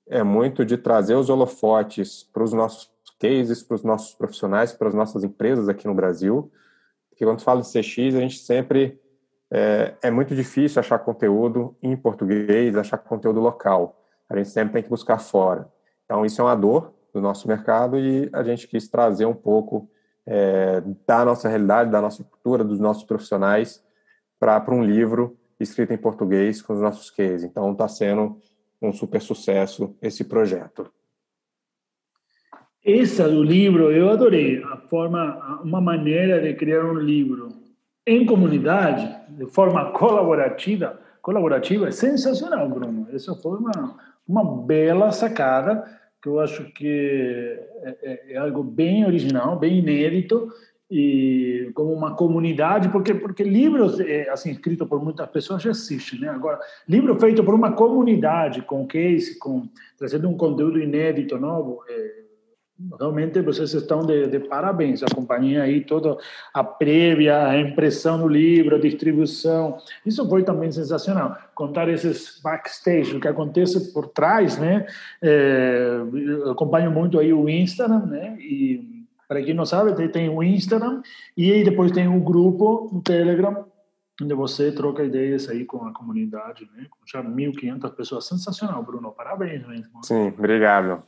é 0.09 0.23
muito 0.23 0.65
de 0.65 0.77
trazer 0.77 1.15
os 1.15 1.29
holofotes 1.29 2.23
para 2.23 2.43
os 2.43 2.51
nossos 2.51 2.89
cases 3.19 3.61
para 3.61 3.75
os 3.75 3.83
nossos 3.83 4.15
profissionais, 4.15 4.71
para 4.71 4.87
as 4.87 4.93
nossas 4.93 5.23
empresas 5.23 5.67
aqui 5.67 5.85
no 5.85 5.93
Brasil. 5.93 6.49
Porque 7.09 7.25
quando 7.25 7.41
fala 7.41 7.61
de 7.61 7.67
CX, 7.67 8.15
a 8.15 8.19
gente 8.21 8.39
sempre 8.39 8.99
é, 9.51 9.93
é, 10.01 10.09
muito 10.09 10.33
difícil 10.33 10.79
achar 10.79 10.97
conteúdo 10.99 11.75
em 11.83 11.95
português, 11.97 12.75
achar 12.75 12.97
conteúdo 12.97 13.39
local. 13.39 14.01
A 14.29 14.37
gente 14.37 14.49
sempre 14.49 14.73
tem 14.73 14.83
que 14.83 14.89
buscar 14.89 15.19
fora. 15.19 15.67
Então, 16.05 16.25
isso 16.25 16.39
é 16.39 16.43
uma 16.43 16.55
dor 16.55 16.93
do 17.13 17.19
nosso 17.19 17.47
mercado 17.47 17.99
e 17.99 18.29
a 18.31 18.43
gente 18.43 18.67
quis 18.67 18.87
trazer 18.87 19.25
um 19.25 19.33
pouco 19.33 19.89
é, 20.25 20.81
da 21.05 21.25
nossa 21.25 21.49
realidade, 21.49 21.91
da 21.91 21.99
nossa 21.99 22.23
cultura, 22.23 22.63
dos 22.63 22.79
nossos 22.79 23.03
profissionais 23.03 23.83
para 24.39 24.63
um 24.73 24.83
livro 24.83 25.37
escrito 25.59 25.91
em 25.91 25.97
português 25.97 26.61
com 26.61 26.73
os 26.73 26.79
nossos 26.79 27.09
cases. 27.09 27.43
Então, 27.43 27.71
está 27.73 27.87
sendo 27.87 28.39
um 28.81 28.91
super 28.91 29.21
sucesso 29.21 29.95
esse 30.01 30.23
projeto. 30.23 30.91
Essa 32.83 33.27
do 33.27 33.43
livro 33.43 33.91
eu 33.91 34.09
adorei, 34.09 34.63
a 34.63 34.77
forma, 34.77 35.61
uma 35.63 35.81
maneira 35.81 36.41
de 36.41 36.53
criar 36.53 36.85
um 36.85 36.97
livro 36.97 37.49
em 38.07 38.25
comunidade, 38.25 39.07
de 39.29 39.45
forma 39.45 39.91
colaborativa, 39.91 40.99
colaborativa 41.21 41.89
é 41.89 41.91
sensacional, 41.91 42.67
Bruno. 42.69 43.07
Essa 43.13 43.35
foi 43.35 43.59
uma, 43.59 43.97
uma 44.27 44.65
bela 44.65 45.11
sacada 45.11 45.83
que 46.21 46.27
eu 46.27 46.39
acho 46.39 46.65
que 46.73 47.59
é, 47.83 47.97
é, 48.01 48.33
é 48.33 48.37
algo 48.37 48.63
bem 48.63 49.05
original, 49.05 49.57
bem 49.57 49.79
inédito 49.79 50.49
e 50.89 51.71
como 51.75 51.93
uma 51.93 52.15
comunidade, 52.15 52.89
porque 52.89 53.13
porque 53.13 53.43
livros 53.43 53.99
é, 53.99 54.29
assim 54.29 54.51
escrito 54.51 54.87
por 54.87 55.03
muitas 55.03 55.29
pessoas 55.29 55.61
já 55.61 55.69
existem, 55.69 56.19
né? 56.19 56.29
Agora 56.29 56.59
livro 56.87 57.19
feito 57.19 57.43
por 57.43 57.53
uma 57.53 57.73
comunidade 57.73 58.63
com 58.63 58.87
case, 58.87 59.37
com 59.37 59.69
trazendo 59.97 60.27
um 60.27 60.35
conteúdo 60.35 60.79
inédito, 60.79 61.37
novo, 61.37 61.83
é, 61.87 62.19
realmente 62.97 63.41
vocês 63.41 63.73
estão 63.73 64.05
de, 64.05 64.27
de, 64.27 64.39
parabéns. 64.39 65.03
Acompanhei 65.03 65.57
aí 65.57 65.81
toda 65.81 66.17
a 66.53 66.63
prévia, 66.63 67.47
a 67.47 67.59
impressão 67.59 68.19
do 68.19 68.27
livro, 68.27 68.75
a 68.75 68.79
distribuição. 68.79 69.77
Isso 70.05 70.27
foi 70.27 70.43
também 70.43 70.71
sensacional. 70.71 71.37
Contar 71.53 71.89
esses 71.89 72.39
backstage, 72.41 73.15
o 73.15 73.19
que 73.19 73.27
acontece 73.27 73.93
por 73.93 74.07
trás, 74.07 74.57
né? 74.57 74.87
É, 75.21 75.99
acompanho 76.49 76.89
muito 76.89 77.19
aí 77.19 77.33
o 77.33 77.49
Instagram, 77.49 78.05
né? 78.05 78.37
E 78.39 78.98
para 79.29 79.43
quem 79.43 79.53
não 79.53 79.63
sabe, 79.63 80.09
tem 80.09 80.27
o 80.27 80.41
Instagram 80.41 81.03
e 81.37 81.53
aí 81.53 81.63
depois 81.63 81.91
tem 81.91 82.07
o 82.07 82.19
grupo 82.19 82.89
no 82.91 82.99
Telegram 82.99 83.63
onde 84.19 84.33
você 84.33 84.71
troca 84.71 85.03
ideias 85.03 85.47
aí 85.47 85.65
com 85.65 85.85
a 85.85 85.93
comunidade, 85.93 86.67
né? 86.75 86.87
Com 86.89 86.97
já 87.05 87.23
1.500 87.23 87.95
pessoas. 87.95 88.25
Sensacional, 88.25 88.83
Bruno. 88.83 89.11
Parabéns 89.11 89.65
mesmo. 89.65 90.03
Sim, 90.03 90.29
obrigado. 90.29 91.03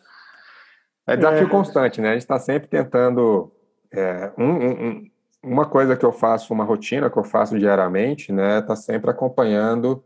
É 1.05 1.17
desafio 1.17 1.47
é... 1.47 1.49
constante, 1.49 1.99
né? 1.99 2.09
A 2.09 2.13
gente 2.13 2.21
está 2.21 2.39
sempre 2.39 2.69
tentando. 2.69 3.51
É, 3.91 4.31
um, 4.37 4.51
um, 4.51 5.11
uma 5.43 5.65
coisa 5.65 5.97
que 5.97 6.05
eu 6.05 6.13
faço, 6.13 6.53
uma 6.53 6.63
rotina 6.63 7.09
que 7.09 7.17
eu 7.17 7.23
faço 7.23 7.57
diariamente, 7.59 8.31
né? 8.31 8.59
Está 8.59 8.75
sempre 8.75 9.09
acompanhando 9.09 10.01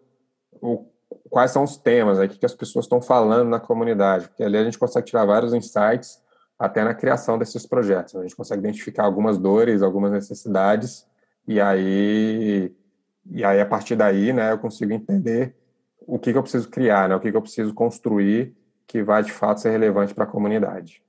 o, 0.53 0.87
quais 1.29 1.51
são 1.51 1.63
os 1.63 1.77
temas, 1.77 2.17
o 2.17 2.27
que 2.27 2.45
as 2.45 2.55
pessoas 2.55 2.85
estão 2.85 3.01
falando 3.01 3.49
na 3.49 3.59
comunidade, 3.59 4.29
porque 4.29 4.43
ali 4.43 4.57
a 4.57 4.63
gente 4.63 4.79
consegue 4.79 5.05
tirar 5.05 5.25
vários 5.25 5.53
insights 5.53 6.24
até 6.57 6.83
na 6.83 6.93
criação 6.93 7.37
desses 7.37 7.65
projetos. 7.65 8.15
A 8.15 8.21
gente 8.21 8.35
consegue 8.35 8.61
identificar 8.61 9.03
algumas 9.03 9.37
dores, 9.37 9.81
algumas 9.81 10.11
necessidades, 10.11 11.05
e 11.47 11.59
aí, 11.59 12.71
e 13.29 13.43
aí 13.43 13.59
a 13.59 13.65
partir 13.65 13.95
daí, 13.95 14.33
né, 14.33 14.51
eu 14.51 14.57
consigo 14.57 14.93
entender 14.93 15.55
o 16.07 16.17
que, 16.17 16.31
que 16.31 16.37
eu 16.37 16.43
preciso 16.43 16.69
criar, 16.69 17.09
né, 17.09 17.15
o 17.15 17.19
que, 17.19 17.31
que 17.31 17.37
eu 17.37 17.41
preciso 17.41 17.73
construir 17.73 18.55
que 18.87 19.01
vai 19.03 19.23
de 19.23 19.31
fato 19.31 19.61
ser 19.61 19.71
relevante 19.71 20.13
para 20.13 20.23
a 20.23 20.27
comunidade. 20.27 21.01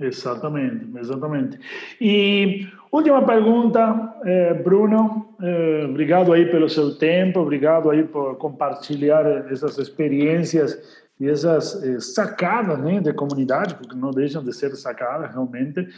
Exatamente, 0.00 0.86
exatamente. 0.98 1.58
E 2.00 2.66
última 2.90 3.24
pergunta, 3.24 4.16
eh, 4.24 4.54
Bruno, 4.54 5.34
eh, 5.40 5.86
obrigado 5.88 6.32
aí 6.32 6.50
pelo 6.50 6.68
seu 6.68 6.96
tempo, 6.96 7.40
obrigado 7.40 7.88
aí 7.90 8.02
por 8.02 8.36
compartilhar 8.36 9.24
essas 9.50 9.78
experiências 9.78 11.01
e 11.22 11.28
essas 11.28 11.82
eh, 11.82 12.00
sacadas 12.00 12.78
né, 12.78 13.00
de 13.00 13.12
comunidade, 13.12 13.74
porque 13.74 13.94
não 13.94 14.10
deixam 14.10 14.42
de 14.42 14.52
ser 14.52 14.74
sacadas 14.76 15.30
realmente. 15.30 15.88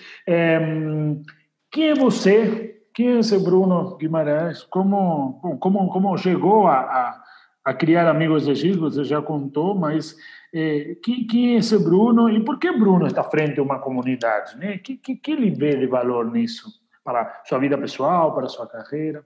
quem 1.71 1.91
é 1.91 1.95
você? 1.95 2.83
Quem 2.93 3.09
é 3.09 3.19
esse 3.19 3.39
Bruno 3.39 3.97
Guimarães? 3.97 4.63
Como, 4.65 5.41
como, 5.59 5.89
como 5.91 6.17
chegou 6.17 6.69
a, 6.69 6.79
a 6.79 7.25
a 7.65 7.73
criar 7.73 8.07
amigos 8.07 8.45
de 8.45 8.55
X, 8.55 8.77
você 8.77 9.03
já 9.05 9.23
contou, 9.23 9.75
mas 9.75 10.15
é, 10.53 10.97
quem, 11.03 11.27
quem 11.27 11.55
é 11.55 11.59
esse 11.59 11.79
Bruno 11.79 12.29
e 12.29 12.45
por 12.45 12.59
que 12.59 12.71
Bruno 12.71 13.07
está 13.07 13.25
frente 13.25 13.59
a 13.59 13.63
uma 13.63 13.79
comunidade? 13.79 14.59
Né? 14.59 14.77
Que, 14.79 14.99
que, 14.99 15.17
que 15.17 15.33
ele 15.33 15.51
vê 15.51 15.75
de 15.75 15.87
valor 15.87 16.31
nisso? 16.31 16.69
Para 17.03 17.43
sua 17.45 17.59
vida 17.59 17.79
pessoal, 17.79 18.35
para 18.35 18.49
sua 18.49 18.67
carreira? 18.67 19.25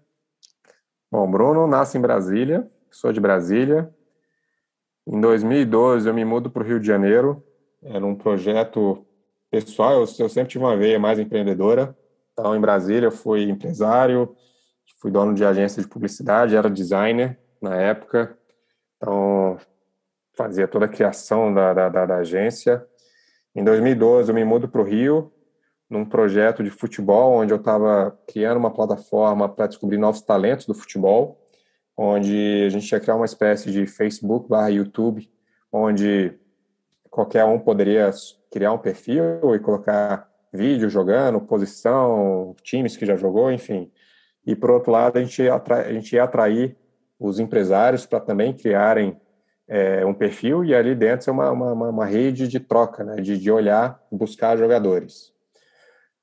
Bom, 1.11 1.28
Bruno 1.28 1.66
nasce 1.66 1.98
em 1.98 2.00
Brasília, 2.00 2.70
sou 2.90 3.12
de 3.12 3.20
Brasília. 3.20 3.92
Em 5.10 5.22
2012 5.22 6.06
eu 6.06 6.12
me 6.12 6.22
mudo 6.22 6.50
para 6.50 6.62
o 6.62 6.66
Rio 6.66 6.78
de 6.78 6.86
Janeiro, 6.86 7.42
era 7.82 8.04
um 8.04 8.14
projeto 8.14 9.06
pessoal, 9.50 9.92
eu, 9.92 10.00
eu 10.00 10.28
sempre 10.28 10.50
tive 10.50 10.62
uma 10.62 10.76
veia 10.76 10.98
mais 10.98 11.18
empreendedora. 11.18 11.96
Então, 12.34 12.54
em 12.54 12.60
Brasília 12.60 13.06
eu 13.06 13.10
fui 13.10 13.44
empresário, 13.44 14.36
fui 15.00 15.10
dono 15.10 15.32
de 15.32 15.46
agência 15.46 15.82
de 15.82 15.88
publicidade, 15.88 16.54
era 16.54 16.68
designer 16.68 17.38
na 17.58 17.74
época, 17.74 18.36
então 18.98 19.56
fazia 20.36 20.68
toda 20.68 20.84
a 20.84 20.88
criação 20.88 21.54
da, 21.54 21.72
da, 21.72 21.88
da, 21.88 22.04
da 22.04 22.16
agência. 22.16 22.84
Em 23.54 23.64
2012 23.64 24.30
eu 24.30 24.34
me 24.34 24.44
mudo 24.44 24.68
para 24.68 24.82
o 24.82 24.84
Rio, 24.84 25.32
num 25.88 26.04
projeto 26.04 26.62
de 26.62 26.68
futebol, 26.68 27.32
onde 27.32 27.50
eu 27.50 27.56
estava 27.56 28.14
criando 28.26 28.58
uma 28.58 28.70
plataforma 28.70 29.48
para 29.48 29.68
descobrir 29.68 29.96
novos 29.96 30.20
talentos 30.20 30.66
do 30.66 30.74
futebol, 30.74 31.47
onde 32.00 32.62
a 32.64 32.68
gente 32.68 32.88
ia 32.92 33.00
criar 33.00 33.16
uma 33.16 33.24
espécie 33.24 33.72
de 33.72 33.84
Facebook 33.84 34.48
barra 34.48 34.68
YouTube, 34.68 35.28
onde 35.72 36.32
qualquer 37.11 37.44
um 37.44 37.58
poderia 37.58 38.08
criar 38.52 38.72
um 38.72 38.78
perfil 38.78 39.52
e 39.52 39.58
colocar 39.58 40.30
vídeo 40.52 40.88
jogando, 40.88 41.40
posição, 41.40 42.54
times 42.62 42.96
que 42.96 43.04
já 43.04 43.16
jogou, 43.16 43.50
enfim. 43.50 43.90
E, 44.46 44.54
por 44.54 44.70
outro 44.70 44.92
lado, 44.92 45.18
a 45.18 45.24
gente 45.24 45.42
ia, 45.42 45.56
a 45.56 45.92
gente 45.92 46.14
ia 46.14 46.22
atrair 46.22 46.76
os 47.18 47.40
empresários 47.40 48.06
para 48.06 48.20
também 48.20 48.52
criarem 48.52 49.20
é, 49.66 50.06
um 50.06 50.14
perfil 50.14 50.64
e 50.64 50.76
ali 50.76 50.94
dentro 50.94 51.24
ser 51.24 51.32
uma, 51.32 51.50
uma, 51.50 51.88
uma 51.88 52.06
rede 52.06 52.46
de 52.46 52.61
troca, 52.61 53.02
né, 53.02 53.16
de, 53.16 53.37
de 53.37 53.50
olhar, 53.50 54.00
buscar 54.11 54.56
jogadores. 54.56 55.32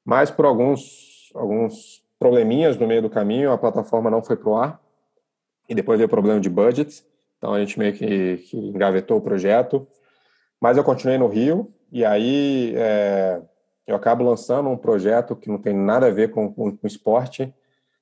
Mas 0.06 0.32
por 0.32 0.46
alguns, 0.46 1.34
alguns 1.36 2.02
probleminhas 2.18 2.78
no 2.78 2.88
meio 2.88 3.02
do 3.02 3.10
caminho, 3.10 3.52
a 3.52 3.58
plataforma 3.58 4.10
não 4.10 4.24
foi 4.24 4.38
para 4.38 4.50
o 4.50 4.56
ar 4.56 4.85
e 5.68 5.76
depois 5.76 5.98
veio 5.98 6.08
o 6.08 6.10
problema 6.10 6.40
de 6.40 6.50
budget, 6.50 7.04
então 7.38 7.54
a 7.54 7.60
gente 7.60 7.78
meio 7.78 7.94
que, 7.94 8.38
que 8.38 8.58
engavetou 8.58 9.18
o 9.18 9.22
projeto. 9.22 9.88
Mas 10.62 10.78
eu 10.78 10.84
continuei 10.84 11.18
no 11.18 11.28
Rio 11.28 11.74
e 11.92 12.04
aí 12.04 12.74
é, 12.76 13.42
eu 13.86 13.96
acabo 13.96 14.24
lançando 14.24 14.70
um 14.70 14.78
projeto 14.78 15.36
que 15.36 15.50
não 15.50 15.58
tem 15.58 15.74
nada 15.74 16.08
a 16.08 16.12
ver 16.12 16.32
com, 16.32 16.52
com, 16.52 16.76
com 16.76 16.88
esporte, 16.88 17.54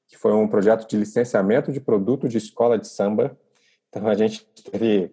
que 0.07 0.17
foi 0.17 0.33
um 0.33 0.47
projeto 0.47 0.87
de 0.87 0.97
licenciamento 0.97 1.71
de 1.71 1.79
produto 1.79 2.29
de 2.29 2.37
escola 2.37 2.77
de 2.77 2.87
samba. 2.87 3.37
Então 3.89 4.07
a 4.07 4.13
gente 4.13 4.45
teve, 4.71 5.11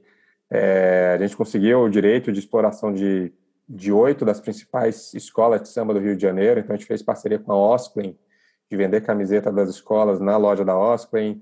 é, 0.51 1.17
a 1.19 1.23
gente 1.23 1.37
conseguiu 1.37 1.81
o 1.81 1.91
direito 1.91 2.31
de 2.31 2.39
exploração 2.39 2.93
de 2.93 3.33
de 3.73 3.93
oito 3.93 4.25
das 4.25 4.41
principais 4.41 5.15
escolas 5.15 5.63
de 5.63 5.69
samba 5.69 5.95
do 5.95 6.01
Rio 6.01 6.17
de 6.17 6.23
Janeiro. 6.23 6.59
Então 6.59 6.75
a 6.75 6.77
gente 6.77 6.89
fez 6.89 7.03
parceria 7.03 7.39
com 7.39 7.53
a 7.53 7.57
Osclen 7.57 8.19
de 8.69 8.77
vender 8.77 9.01
camiseta 9.03 9.53
das 9.53 9.71
escolas 9.71 10.19
na 10.19 10.37
loja 10.37 10.65
da 10.65 10.77
Osclen, 10.77 11.41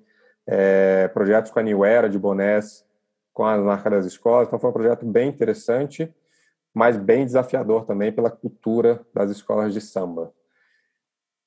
é, 0.51 1.09
projetos 1.09 1.51
com 1.51 1.59
a 1.59 1.63
New 1.63 1.85
Era 1.85 2.09
de 2.09 2.19
bonés 2.19 2.83
com 3.35 3.45
as 3.45 3.63
marcas 3.63 3.93
das 3.93 4.07
escolas. 4.07 4.49
Então 4.49 4.59
foi 4.59 4.71
um 4.71 4.73
projeto 4.73 5.05
bem 5.05 5.29
interessante, 5.29 6.11
mas 6.75 6.97
bem 6.97 7.25
desafiador 7.25 7.85
também 7.85 8.11
pela 8.11 8.31
cultura 8.31 9.01
das 9.15 9.31
escolas 9.31 9.75
de 9.75 9.81
samba. 9.81 10.33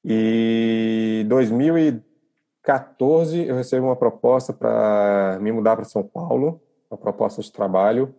E 0.06 1.26
2014 1.28 3.46
eu 3.46 3.56
recebi 3.56 3.82
uma 3.82 3.96
proposta 3.96 4.54
para 4.54 5.38
me 5.42 5.52
mudar 5.52 5.76
para 5.76 5.84
São 5.84 6.04
Paulo, 6.04 6.62
uma 6.90 6.98
proposta 6.98 7.42
de 7.42 7.52
trabalho, 7.52 8.16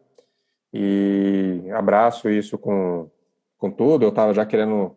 e 0.73 1.63
abraço 1.73 2.29
isso 2.29 2.59
com, 2.59 3.09
com 3.57 3.71
tudo. 3.71 4.05
Eu 4.05 4.09
estava 4.09 4.35
já 4.35 4.45
querendo, 4.45 4.97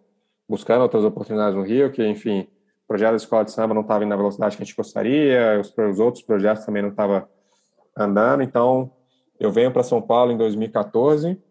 buscando 0.49 0.81
outras 0.81 1.03
oportunidades 1.03 1.55
no 1.55 1.63
Rio, 1.63 1.91
que, 1.91 2.05
enfim, 2.05 2.47
o 2.85 2.87
projeto 2.87 3.11
da 3.11 3.17
Escola 3.17 3.43
de 3.43 3.51
Samba 3.51 3.73
não 3.73 3.81
estava 3.81 4.03
indo 4.03 4.11
na 4.11 4.15
velocidade 4.15 4.55
que 4.55 4.61
a 4.61 4.65
gente 4.65 4.75
gostaria, 4.75 5.59
os, 5.59 5.73
os 5.75 5.99
outros 5.99 6.23
projetos 6.23 6.65
também 6.65 6.83
não 6.83 6.89
estavam 6.89 7.27
andando, 7.97 8.43
então 8.43 8.91
eu 9.39 9.51
venho 9.51 9.71
para 9.71 9.81
São 9.81 10.01
Paulo 10.01 10.31
em 10.31 10.37
2014 10.37 11.41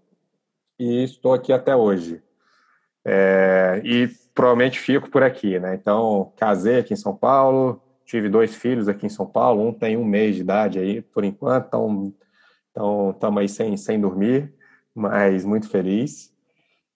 e 0.78 1.02
estou 1.02 1.34
aqui 1.34 1.52
até 1.52 1.74
hoje. 1.74 2.22
É, 3.04 3.82
e 3.84 4.08
provavelmente 4.32 4.78
fico 4.78 5.10
por 5.10 5.22
aqui, 5.22 5.58
né? 5.58 5.74
Então, 5.74 6.32
casei 6.36 6.78
aqui 6.78 6.94
em 6.94 6.96
São 6.96 7.14
Paulo, 7.14 7.82
tive 8.06 8.28
dois 8.28 8.54
filhos 8.54 8.88
aqui 8.88 9.06
em 9.06 9.10
São 9.10 9.26
Paulo, 9.26 9.66
um 9.66 9.72
tem 9.72 9.96
um 9.96 10.04
mês 10.04 10.36
de 10.36 10.42
idade 10.42 10.78
aí, 10.78 11.02
por 11.02 11.24
enquanto, 11.24 12.14
então 12.70 13.10
estamos 13.10 13.40
aí 13.40 13.48
sem, 13.48 13.76
sem 13.76 14.00
dormir, 14.00 14.54
mas 14.94 15.44
muito 15.44 15.68
feliz. 15.68 16.32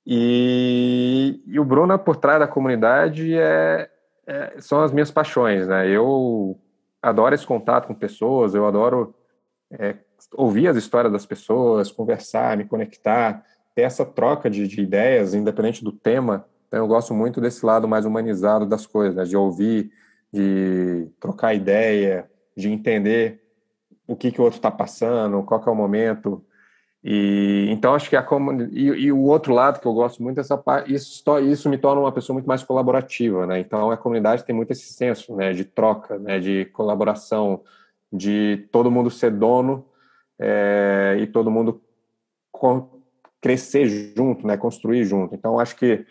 E, 0.06 1.42
e 1.46 1.60
o 1.60 1.64
Bruno, 1.64 1.98
por 1.98 2.16
trás 2.16 2.38
da 2.38 2.48
comunidade, 2.48 3.34
é, 3.34 3.90
é, 4.28 4.60
são 4.60 4.82
as 4.82 4.92
minhas 4.92 5.10
paixões, 5.10 5.66
né? 5.66 5.88
Eu 5.88 6.56
adoro 7.02 7.34
esse 7.34 7.46
contato 7.46 7.86
com 7.86 7.94
pessoas, 7.94 8.54
eu 8.54 8.66
adoro 8.66 9.14
é, 9.70 9.96
ouvir 10.34 10.68
as 10.68 10.76
histórias 10.76 11.12
das 11.12 11.26
pessoas, 11.26 11.90
conversar, 11.90 12.56
me 12.56 12.64
conectar, 12.64 13.44
ter 13.74 13.82
essa 13.82 14.04
troca 14.04 14.48
de, 14.48 14.68
de 14.68 14.80
ideias, 14.80 15.34
independente 15.34 15.82
do 15.82 15.92
tema, 15.92 16.46
então, 16.68 16.80
eu 16.80 16.86
gosto 16.86 17.14
muito 17.14 17.40
desse 17.40 17.64
lado 17.64 17.88
mais 17.88 18.04
humanizado 18.04 18.66
das 18.66 18.86
coisas, 18.86 19.16
né? 19.16 19.24
de 19.24 19.36
ouvir, 19.36 19.90
de 20.30 21.08
trocar 21.18 21.54
ideia, 21.54 22.30
de 22.54 22.68
entender 22.70 23.42
o 24.06 24.14
que, 24.14 24.30
que 24.30 24.40
o 24.40 24.44
outro 24.44 24.58
está 24.58 24.70
passando, 24.70 25.42
qual 25.42 25.62
é 25.66 25.70
o 25.70 25.74
momento. 25.74 26.44
E 27.02 27.68
então 27.70 27.94
acho 27.94 28.10
que 28.10 28.16
a 28.16 28.26
e, 28.72 28.86
e, 28.86 29.12
o 29.12 29.22
outro 29.22 29.54
lado 29.54 29.80
que 29.80 29.86
eu 29.86 29.94
gosto 29.94 30.22
muito 30.22 30.36
dessa 30.36 30.58
parte, 30.58 30.92
isso, 30.92 31.22
isso 31.38 31.68
me 31.68 31.78
torna 31.78 32.00
uma 32.00 32.10
pessoa 32.10 32.34
muito 32.34 32.46
mais 32.46 32.62
colaborativa, 32.64 33.46
né? 33.46 33.60
Então 33.60 33.90
a 33.90 33.96
comunidade 33.96 34.44
tem 34.44 34.54
muito 34.54 34.72
esse 34.72 34.92
senso, 34.92 35.36
né, 35.36 35.52
de 35.52 35.64
troca, 35.64 36.18
né, 36.18 36.40
de 36.40 36.64
colaboração, 36.66 37.62
de 38.12 38.68
todo 38.72 38.90
mundo 38.90 39.10
ser 39.10 39.30
dono 39.30 39.86
é, 40.40 41.16
e 41.20 41.26
todo 41.26 41.50
mundo 41.50 41.80
crescer 43.40 43.86
junto, 44.16 44.44
né, 44.44 44.56
construir 44.56 45.04
junto. 45.04 45.34
Então 45.36 45.60
acho 45.60 45.76
que 45.76 46.04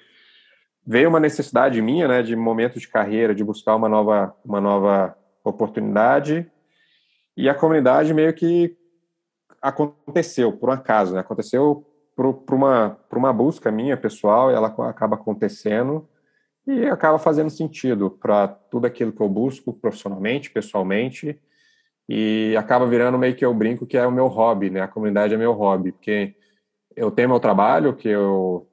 veio 0.85 1.09
uma 1.09 1.19
necessidade 1.19 1.81
minha, 1.81 2.07
né, 2.07 2.23
de 2.23 2.33
momento 2.33 2.79
de 2.79 2.87
carreira, 2.87 3.35
de 3.35 3.43
buscar 3.43 3.75
uma 3.75 3.89
nova, 3.89 4.33
uma 4.45 4.61
nova 4.61 5.17
oportunidade, 5.43 6.49
e 7.35 7.49
a 7.49 7.53
comunidade 7.53 8.13
meio 8.13 8.33
que 8.33 8.76
aconteceu, 9.61 10.51
por 10.51 10.69
um 10.69 10.73
acaso, 10.73 11.13
né, 11.13 11.19
aconteceu 11.19 11.85
por, 12.15 12.55
uma, 12.55 12.97
por 13.09 13.17
uma 13.17 13.31
busca 13.31 13.71
minha 13.71 13.95
pessoal, 13.95 14.51
e 14.51 14.53
ela 14.53 14.67
acaba 14.67 15.15
acontecendo, 15.15 16.07
e 16.65 16.85
acaba 16.85 17.19
fazendo 17.19 17.49
sentido 17.49 18.09
para 18.09 18.47
tudo 18.47 18.85
aquilo 18.85 19.11
que 19.11 19.21
eu 19.21 19.29
busco 19.29 19.71
profissionalmente, 19.73 20.49
pessoalmente, 20.49 21.39
e 22.09 22.55
acaba 22.57 22.87
virando 22.87 23.17
meio 23.17 23.35
que 23.35 23.45
eu 23.45 23.53
brinco 23.53 23.85
que 23.85 23.97
é 23.97 24.05
o 24.05 24.11
meu 24.11 24.27
hobby, 24.27 24.69
né, 24.69 24.81
a 24.81 24.87
comunidade 24.87 25.33
é 25.33 25.37
meu 25.37 25.53
hobby, 25.53 25.91
porque 25.91 26.35
eu 26.95 27.11
tenho 27.11 27.29
meu 27.29 27.39
trabalho, 27.39 27.95
que 27.95 28.09
eu 28.09 28.67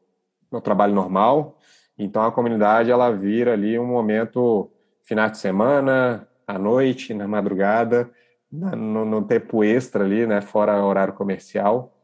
meu 0.50 0.60
trabalho 0.60 0.94
normal, 0.94 1.58
então 1.98 2.22
a 2.22 2.30
comunidade 2.30 2.90
ela 2.90 3.10
vira 3.10 3.52
ali 3.52 3.78
um 3.78 3.86
momento 3.86 4.70
final 5.02 5.28
de 5.28 5.38
semana, 5.38 6.28
à 6.46 6.58
noite, 6.58 7.12
na 7.14 7.26
madrugada, 7.26 8.10
no, 8.54 9.04
no 9.04 9.24
tempo 9.24 9.64
extra 9.64 10.04
ali, 10.04 10.26
né, 10.26 10.40
fora 10.40 10.84
horário 10.84 11.14
comercial, 11.14 11.96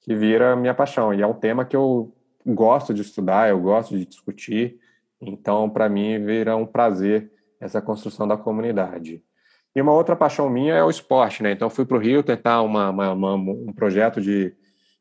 que 0.00 0.14
vira 0.14 0.54
minha 0.54 0.74
paixão. 0.74 1.14
E 1.14 1.22
é 1.22 1.26
um 1.26 1.34
tema 1.34 1.64
que 1.64 1.74
eu 1.74 2.14
gosto 2.44 2.92
de 2.92 3.02
estudar, 3.02 3.48
eu 3.48 3.60
gosto 3.60 3.96
de 3.96 4.04
discutir. 4.04 4.78
Então, 5.20 5.70
para 5.70 5.88
mim, 5.88 6.22
vira 6.24 6.56
um 6.56 6.66
prazer 6.66 7.32
essa 7.58 7.80
construção 7.80 8.28
da 8.28 8.36
comunidade. 8.36 9.22
E 9.74 9.80
uma 9.80 9.92
outra 9.92 10.14
paixão 10.14 10.48
minha 10.50 10.74
é 10.74 10.84
o 10.84 10.90
esporte, 10.90 11.42
né? 11.42 11.52
Então, 11.52 11.70
fui 11.70 11.84
para 11.84 11.96
o 11.96 12.00
Rio 12.00 12.22
tentar 12.22 12.60
uma, 12.62 12.90
uma, 12.90 13.12
uma, 13.12 13.34
um 13.34 13.72
projeto 13.72 14.20
de, 14.20 14.54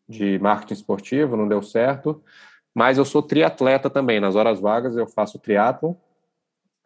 de 0.07 0.39
marketing 0.39 0.73
esportivo, 0.73 1.35
não 1.35 1.47
deu 1.47 1.61
certo. 1.61 2.23
Mas 2.73 2.97
eu 2.97 3.05
sou 3.05 3.21
triatleta 3.21 3.89
também. 3.89 4.19
Nas 4.19 4.35
horas 4.35 4.59
vagas 4.59 4.95
eu 4.95 5.05
faço 5.05 5.37
triatlo 5.37 5.95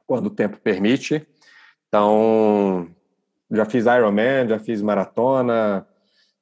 quando 0.06 0.27
o 0.27 0.32
tempo 0.32 0.58
permite. 0.60 1.25
Então, 1.88 2.89
já 3.51 3.65
fiz 3.65 3.86
Ironman, 3.86 4.47
já 4.47 4.60
fiz 4.60 4.81
maratona, 4.81 5.88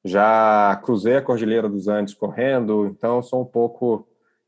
já 0.04 0.80
cruzei 0.84 1.18
a 1.18 1.22
Cordilheira 1.22 1.70
dos 1.70 1.88
Andes 1.88 2.14
correndo. 2.14 2.88
Então, 2.88 3.22
sou 3.22 3.42
um 3.42 3.46
pouco. 3.46 4.08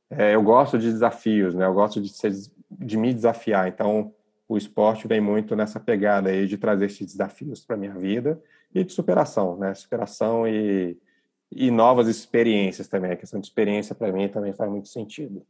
É, 0.09 0.35
eu 0.35 0.41
gosto 0.41 0.77
de 0.77 0.91
desafios, 0.91 1.53
né? 1.53 1.65
Eu 1.65 1.73
gosto 1.73 2.01
de, 2.01 2.09
ser, 2.09 2.31
de 2.71 2.97
me 2.97 3.13
desafiar. 3.13 3.67
Então, 3.67 4.13
o 4.47 4.57
esporte 4.57 5.07
vem 5.07 5.19
muito 5.19 5.55
nessa 5.55 5.79
pegada 5.79 6.29
aí 6.29 6.47
de 6.47 6.57
trazer 6.57 6.85
esses 6.85 7.05
desafios 7.05 7.65
para 7.65 7.77
minha 7.77 7.93
vida 7.93 8.41
e 8.73 8.83
de 8.83 8.93
superação, 8.93 9.57
né? 9.57 9.73
Superação 9.73 10.47
e 10.47 10.97
e 11.51 11.71
novas 11.71 12.07
experiências 12.07 12.87
também. 12.87 13.11
A 13.11 13.15
questão 13.15 13.39
de 13.39 13.47
experiência 13.47 13.95
para 13.95 14.11
mim 14.11 14.27
também 14.27 14.53
faz 14.53 14.69
muito 14.69 14.87
sentido. 14.87 15.45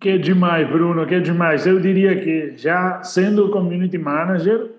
Que 0.00 0.18
demais, 0.18 0.68
Bruno, 0.68 1.06
que 1.06 1.20
demais. 1.20 1.66
Eu 1.66 1.80
diria 1.80 2.20
que 2.20 2.56
já 2.56 3.02
sendo 3.02 3.50
community 3.50 3.96
manager, 3.96 4.74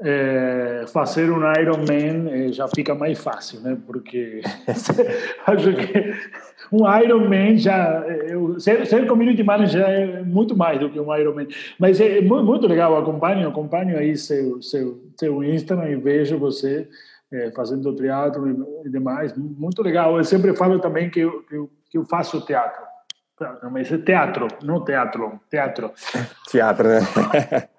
é, 0.00 0.84
fazer 0.92 1.30
um 1.30 1.40
Ironman 1.52 2.28
é, 2.30 2.52
já 2.52 2.66
fica 2.68 2.94
mais 2.94 3.18
fácil, 3.18 3.60
né? 3.60 3.76
Porque 3.86 4.40
acho 5.46 5.72
que 5.72 6.14
um 6.72 6.98
Ironman 6.98 7.56
já 7.56 8.00
eu, 8.26 8.58
ser, 8.58 8.84
ser 8.86 9.06
community 9.06 9.42
manager 9.42 9.82
é 9.82 10.22
muito 10.22 10.56
mais 10.56 10.80
do 10.80 10.90
que 10.90 10.98
um 10.98 11.14
Ironman, 11.14 11.46
mas 11.78 12.00
é 12.00 12.20
muito 12.20 12.66
legal. 12.66 12.96
Acompanho, 12.96 13.48
acompanho 13.48 13.96
aí 13.96 14.16
seu 14.16 14.60
seu 14.60 15.00
seu 15.18 15.44
Instagram 15.44 15.90
e 15.90 15.96
vejo 15.96 16.38
você 16.38 16.88
é, 17.32 17.50
fazendo 17.52 17.94
teatro 17.94 18.48
e 18.84 18.90
demais, 18.90 19.34
muito 19.36 19.82
legal. 19.82 20.16
Eu 20.16 20.24
sempre 20.24 20.54
falo 20.56 20.78
também 20.78 21.10
que 21.10 21.20
eu, 21.20 21.42
que 21.42 21.54
eu, 21.54 21.70
que 21.90 21.98
eu 21.98 22.04
faço 22.04 22.44
teatro. 22.44 22.82
Mas 23.70 23.90
é 23.90 23.98
teatro, 23.98 24.46
não 24.62 24.84
teatro, 24.84 25.40
teatro. 25.50 25.92
Teatro, 26.48 26.88
né? 26.88 27.00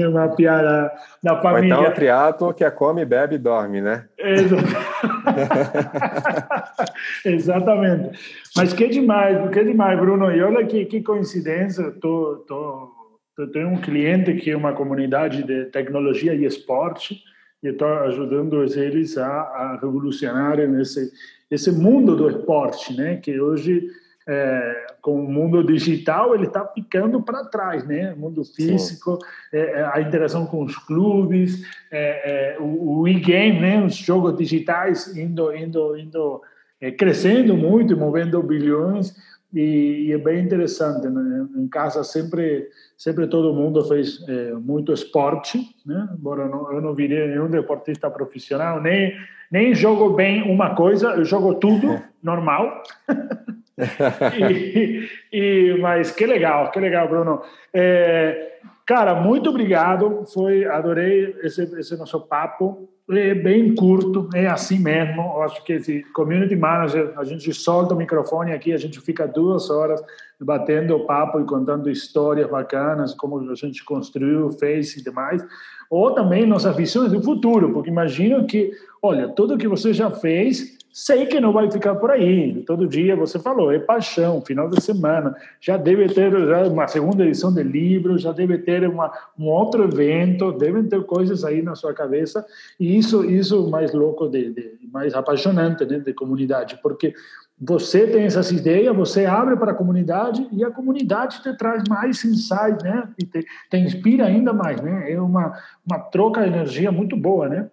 É 0.00 0.08
uma 0.08 0.28
piada 0.28 0.90
da 1.22 1.40
família. 1.40 1.76
Ou 1.76 1.82
então 1.82 1.92
o 1.92 1.94
triatlo 1.94 2.52
que 2.52 2.64
é 2.64 2.70
come, 2.70 3.04
bebe 3.04 3.36
e 3.36 3.38
dorme, 3.38 3.80
né? 3.80 4.06
Exatamente. 7.24 8.18
Mas 8.56 8.72
que 8.72 8.88
demais, 8.88 9.48
que 9.50 9.64
demais, 9.64 9.98
Bruno. 9.98 10.30
E 10.30 10.42
olha 10.42 10.66
que, 10.66 10.84
que 10.86 11.02
coincidência, 11.02 11.92
tô, 12.00 12.44
tô, 12.48 12.90
eu 13.38 13.50
tenho 13.52 13.68
um 13.68 13.80
cliente 13.80 14.34
que 14.34 14.50
é 14.50 14.56
uma 14.56 14.72
comunidade 14.72 15.44
de 15.44 15.66
tecnologia 15.66 16.34
e 16.34 16.44
esporte 16.44 17.22
e 17.62 17.68
estou 17.68 17.88
ajudando 18.00 18.64
eles 18.64 19.16
a, 19.16 19.28
a 19.28 19.78
revolucionar 19.80 20.58
esse, 20.58 21.12
esse 21.48 21.70
mundo 21.70 22.16
do 22.16 22.28
esporte, 22.28 22.96
né? 22.96 23.16
Que 23.16 23.40
hoje 23.40 23.86
é, 24.26 24.86
com 25.02 25.16
o 25.16 25.28
mundo 25.28 25.64
digital 25.64 26.32
ele 26.32 26.46
está 26.46 26.64
ficando 26.64 27.20
para 27.20 27.44
trás, 27.44 27.84
né? 27.84 28.14
O 28.14 28.20
mundo 28.20 28.44
físico, 28.44 29.18
é, 29.52 29.58
é, 29.58 29.90
a 29.92 30.00
interação 30.00 30.46
com 30.46 30.62
os 30.62 30.76
clubes, 30.78 31.66
é, 31.90 32.54
é 32.54 32.60
o, 32.60 33.00
o 33.00 33.08
e-game, 33.08 33.60
né? 33.60 33.84
Os 33.84 33.96
jogos 33.96 34.38
digitais 34.38 35.14
indo, 35.16 35.52
indo, 35.54 35.96
indo 35.96 36.40
é, 36.80 36.92
crescendo 36.92 37.56
muito, 37.56 37.96
movendo 37.96 38.40
bilhões 38.44 39.12
e, 39.52 40.06
e, 40.06 40.12
é 40.12 40.18
bem 40.18 40.44
interessante. 40.44 41.08
Né? 41.08 41.48
Em 41.56 41.66
casa 41.66 42.04
sempre, 42.04 42.68
sempre 42.96 43.26
todo 43.26 43.52
mundo 43.52 43.84
fez 43.84 44.24
muito 44.62 44.92
esporte, 44.92 45.58
né? 45.84 46.08
Embora 46.16 46.44
eu 46.44 46.48
não, 46.48 46.72
eu 46.72 46.80
não 46.80 46.94
virei 46.94 47.26
nenhum 47.26 47.50
deportista 47.50 48.08
profissional, 48.08 48.80
nem 48.80 49.12
nem 49.50 49.74
jogo 49.74 50.14
bem 50.14 50.50
uma 50.50 50.74
coisa, 50.74 51.10
eu 51.10 51.26
jogo 51.26 51.56
tudo 51.56 52.00
normal. 52.22 52.82
e, 54.38 55.08
e, 55.32 55.78
mas 55.80 56.10
que 56.10 56.26
legal, 56.26 56.70
que 56.70 56.78
legal, 56.78 57.08
Bruno. 57.08 57.42
É, 57.72 58.58
cara, 58.86 59.14
muito 59.14 59.50
obrigado. 59.50 60.24
Foi, 60.32 60.64
adorei 60.66 61.34
esse, 61.42 61.62
esse 61.78 61.96
nosso 61.96 62.20
papo. 62.20 62.88
É 63.10 63.34
bem 63.34 63.74
curto, 63.74 64.28
é 64.34 64.46
assim 64.46 64.78
mesmo. 64.78 65.22
Eu 65.22 65.42
acho 65.42 65.64
que 65.64 65.72
esse 65.72 66.04
community 66.14 66.54
manager, 66.54 67.12
a 67.16 67.24
gente 67.24 67.52
solta 67.52 67.94
o 67.94 67.96
microfone 67.96 68.52
aqui, 68.52 68.72
a 68.72 68.78
gente 68.78 69.00
fica 69.00 69.26
duas 69.26 69.70
horas 69.70 70.02
batendo 70.40 71.04
papo 71.06 71.40
e 71.40 71.44
contando 71.44 71.90
histórias 71.90 72.48
bacanas, 72.48 73.14
como 73.14 73.50
a 73.50 73.54
gente 73.54 73.84
construiu, 73.84 74.50
fez 74.52 74.96
e 74.96 75.02
demais. 75.02 75.44
Ou 75.90 76.14
também 76.14 76.46
nossas 76.46 76.74
visões 76.76 77.12
do 77.12 77.22
futuro, 77.22 77.72
porque 77.72 77.90
imagino 77.90 78.46
que, 78.46 78.70
olha, 79.02 79.28
tudo 79.28 79.58
que 79.58 79.68
você 79.68 79.92
já 79.92 80.10
fez 80.10 80.78
Sei 80.92 81.24
que 81.24 81.40
não 81.40 81.54
vai 81.54 81.70
ficar 81.70 81.94
por 81.94 82.10
aí. 82.10 82.62
Todo 82.66 82.86
dia 82.86 83.16
você 83.16 83.38
falou, 83.38 83.72
é 83.72 83.78
paixão, 83.78 84.42
final 84.42 84.68
de 84.68 84.78
semana. 84.82 85.34
Já 85.58 85.78
deve 85.78 86.06
ter 86.08 86.34
uma 86.70 86.86
segunda 86.86 87.24
edição 87.24 87.52
de 87.52 87.62
livro, 87.62 88.18
já 88.18 88.30
deve 88.30 88.58
ter 88.58 88.86
uma, 88.86 89.10
um 89.38 89.46
outro 89.46 89.84
evento, 89.84 90.52
devem 90.52 90.84
ter 90.84 91.02
coisas 91.04 91.44
aí 91.44 91.62
na 91.62 91.74
sua 91.74 91.94
cabeça. 91.94 92.44
E 92.78 92.98
isso, 92.98 93.24
isso 93.24 93.70
mais 93.70 93.94
louco, 93.94 94.28
de, 94.28 94.52
de 94.52 94.78
mais 94.92 95.14
apaixonante 95.14 95.86
né, 95.86 95.98
de 95.98 96.12
comunidade, 96.12 96.78
porque 96.82 97.14
você 97.58 98.06
tem 98.06 98.24
essas 98.24 98.50
ideias, 98.50 98.94
você 98.94 99.24
abre 99.24 99.56
para 99.56 99.72
a 99.72 99.74
comunidade 99.74 100.46
e 100.52 100.62
a 100.62 100.70
comunidade 100.70 101.42
te 101.42 101.56
traz 101.56 101.84
mais 101.88 102.22
insights, 102.24 102.82
né? 102.82 103.08
E 103.16 103.24
te, 103.24 103.46
te 103.70 103.76
inspira 103.78 104.26
ainda 104.26 104.52
mais, 104.52 104.80
né? 104.80 105.10
É 105.10 105.18
uma, 105.18 105.56
uma 105.86 105.98
troca 105.98 106.42
de 106.42 106.48
energia 106.48 106.92
muito 106.92 107.16
boa, 107.16 107.48
né? 107.48 107.70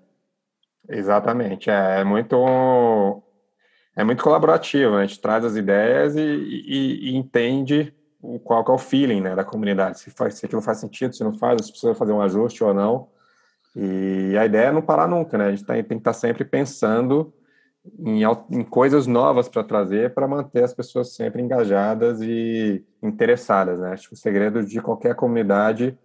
Exatamente, 0.90 1.70
é, 1.70 2.02
é 2.02 2.04
muito 2.04 3.24
é 3.96 4.04
muito 4.04 4.24
colaborativo, 4.24 4.96
né? 4.96 5.04
a 5.04 5.06
gente 5.06 5.20
traz 5.20 5.44
as 5.44 5.56
ideias 5.56 6.16
e, 6.16 6.22
e, 6.22 7.10
e 7.10 7.16
entende 7.16 7.94
o, 8.22 8.40
qual 8.40 8.64
é 8.68 8.72
o 8.72 8.78
feeling 8.78 9.22
né, 9.22 9.36
da 9.36 9.44
comunidade, 9.44 10.00
se, 10.00 10.10
faz, 10.12 10.36
se 10.36 10.46
aquilo 10.46 10.62
faz 10.62 10.80
sentido, 10.80 11.16
se 11.16 11.24
não 11.24 11.34
faz, 11.34 11.66
se 11.66 11.72
precisa 11.72 11.96
fazer 11.96 12.14
um 12.14 12.22
ajuste 12.22 12.64
ou 12.64 12.74
não. 12.74 13.10
E 13.76 14.38
a 14.38 14.46
ideia 14.46 14.68
é 14.68 14.72
não 14.72 14.82
parar 14.82 15.08
nunca, 15.08 15.38
né? 15.38 15.46
A 15.46 15.52
gente 15.52 15.66
tem, 15.66 15.84
tem 15.84 15.98
que 15.98 16.02
estar 16.02 16.14
sempre 16.14 16.44
pensando 16.44 17.34
em, 18.00 18.24
em 18.52 18.64
coisas 18.64 19.06
novas 19.06 19.48
para 19.48 19.64
trazer 19.64 20.14
para 20.14 20.28
manter 20.28 20.64
as 20.64 20.74
pessoas 20.74 21.14
sempre 21.14 21.42
engajadas 21.42 22.20
e 22.22 22.84
interessadas, 23.02 23.80
né? 23.80 23.92
Acho 23.92 24.10
que 24.10 24.16
o 24.16 24.18
segredo 24.18 24.66
de 24.66 24.82
qualquer 24.82 25.16
comunidade 25.16 25.98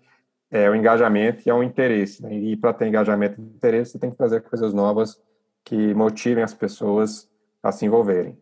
é 0.55 0.71
o 0.71 0.75
engajamento 0.75 1.43
e 1.45 1.51
é 1.51 1.55
o 1.55 1.65
interesse. 1.65 2.23
Né? 2.23 2.33
E 2.33 2.57
para 2.57 2.73
ter 2.73 2.87
engajamento 2.87 3.41
e 3.41 3.45
interesse, 3.45 3.91
você 3.91 3.99
tem 3.99 4.11
que 4.11 4.17
trazer 4.17 4.41
coisas 4.43 4.73
novas 4.73 5.21
que 5.65 5.93
motivem 5.95 6.45
as 6.45 6.55
pessoas 6.55 7.29
a 7.61 7.73
se 7.73 7.85
envolverem. 7.85 8.39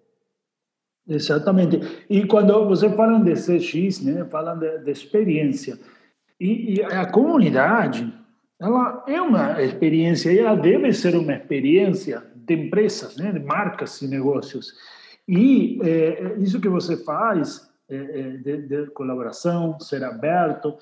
Exatamente. 1.09 2.05
E 2.11 2.27
quando 2.27 2.69
você 2.69 2.91
fala 2.91 3.19
de 3.19 3.33
CX, 3.33 4.03
né, 4.03 4.25
de, 4.25 4.85
de 4.85 4.91
experiência. 4.91 5.79
E, 6.39 6.75
e, 6.75 6.83
a 6.83 7.07
comunidade, 7.07 8.13
ela 8.61 9.03
é 9.09 9.21
uma 9.21 9.63
experiência, 9.63 10.31
e 10.31 10.39
ela 10.39 10.55
deve 10.55 10.93
ser 10.93 11.17
uma 11.17 11.33
experiência 11.33 12.23
de 12.37 12.55
empresas, 12.55 13.17
né, 13.17 13.33
de 13.33 13.41
marcas 13.41 14.03
e 14.03 14.09
negócios. 14.09 14.75
E 15.27 15.81
é, 15.83 16.37
isso 16.39 16.61
que 16.61 16.69
você 16.69 17.03
faz, 17.05 17.71
é, 17.89 18.37
de, 18.37 18.57
de 18.67 18.87
colaboração, 18.89 19.81
ser 19.81 20.05
aberto, 20.05 20.77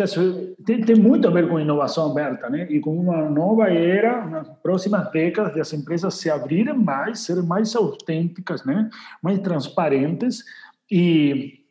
Acho 0.00 0.54
tem, 0.64 0.80
tem, 0.80 0.96
muito 0.96 1.28
a 1.28 1.30
ver 1.30 1.48
com 1.48 1.60
inovação 1.60 2.10
aberta, 2.10 2.50
né? 2.50 2.66
E 2.70 2.80
com 2.80 2.98
uma 2.98 3.28
nova 3.30 3.68
era, 3.68 4.26
nas 4.26 4.48
próximas 4.60 5.10
décadas, 5.12 5.56
as 5.56 5.72
empresas 5.72 6.14
se 6.14 6.28
abrirem 6.28 6.76
mais, 6.76 7.20
serem 7.20 7.44
mais 7.44 7.76
autênticas, 7.76 8.64
né? 8.64 8.90
Mais 9.22 9.38
transparentes 9.38 10.44
e, 10.90 11.65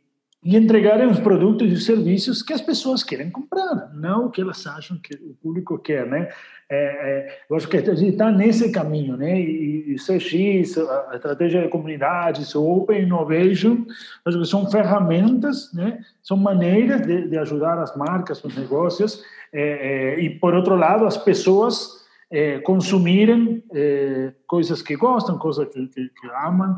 e 0.46 0.56
entregarem 0.56 1.08
os 1.08 1.20
produtos 1.20 1.72
e 1.72 1.82
serviços 1.84 2.44
que 2.44 2.54
as 2.54 2.62
pessoas 2.62 3.04
querem 3.04 3.32
comprar, 3.32 3.92
não 3.96 4.28
o 4.28 4.30
que 4.30 4.42
elas 4.42 4.68
acham 4.68 4.96
que 4.96 5.16
o 5.16 5.34
público 5.42 5.80
quer, 5.80 6.06
né? 6.06 6.30
É, 6.70 6.78
é, 6.78 7.40
eu 7.50 7.56
acho 7.56 7.68
que 7.68 7.78
a 7.78 7.96
gente 7.96 8.12
está 8.12 8.32
nesse 8.32 8.72
caminho, 8.72 9.18
né? 9.18 9.40
E, 9.42 9.94
e 9.94 9.96
CX, 9.96 10.78
a 10.78 11.16
estratégia 11.16 11.64
de 11.64 11.70
comunidades, 11.70 12.54
o 12.54 12.64
Open 12.64 13.02
Innovation, 13.02 13.88
acho 14.24 14.40
que 14.40 14.46
são 14.46 14.70
ferramentas, 14.70 15.74
né? 15.74 15.98
São 16.22 16.38
maneiras 16.38 17.02
de, 17.02 17.28
de 17.28 17.38
ajudar 17.40 17.80
as 17.80 17.98
marcas, 17.98 18.44
os 18.44 18.56
negócios, 18.56 19.24
é, 19.52 20.18
é 20.18 20.20
e 20.20 20.30
por 20.30 20.54
outro 20.54 20.76
lado, 20.76 21.06
as 21.06 21.18
pessoas 21.18 22.05
é, 22.36 22.60
consumirem 22.60 23.64
é, 23.74 24.34
coisas 24.46 24.82
que 24.82 24.94
gostam, 24.98 25.40
coisas 25.40 25.70
que, 25.70 25.88
que, 25.88 26.10
que 26.10 26.28
amam, 26.46 26.76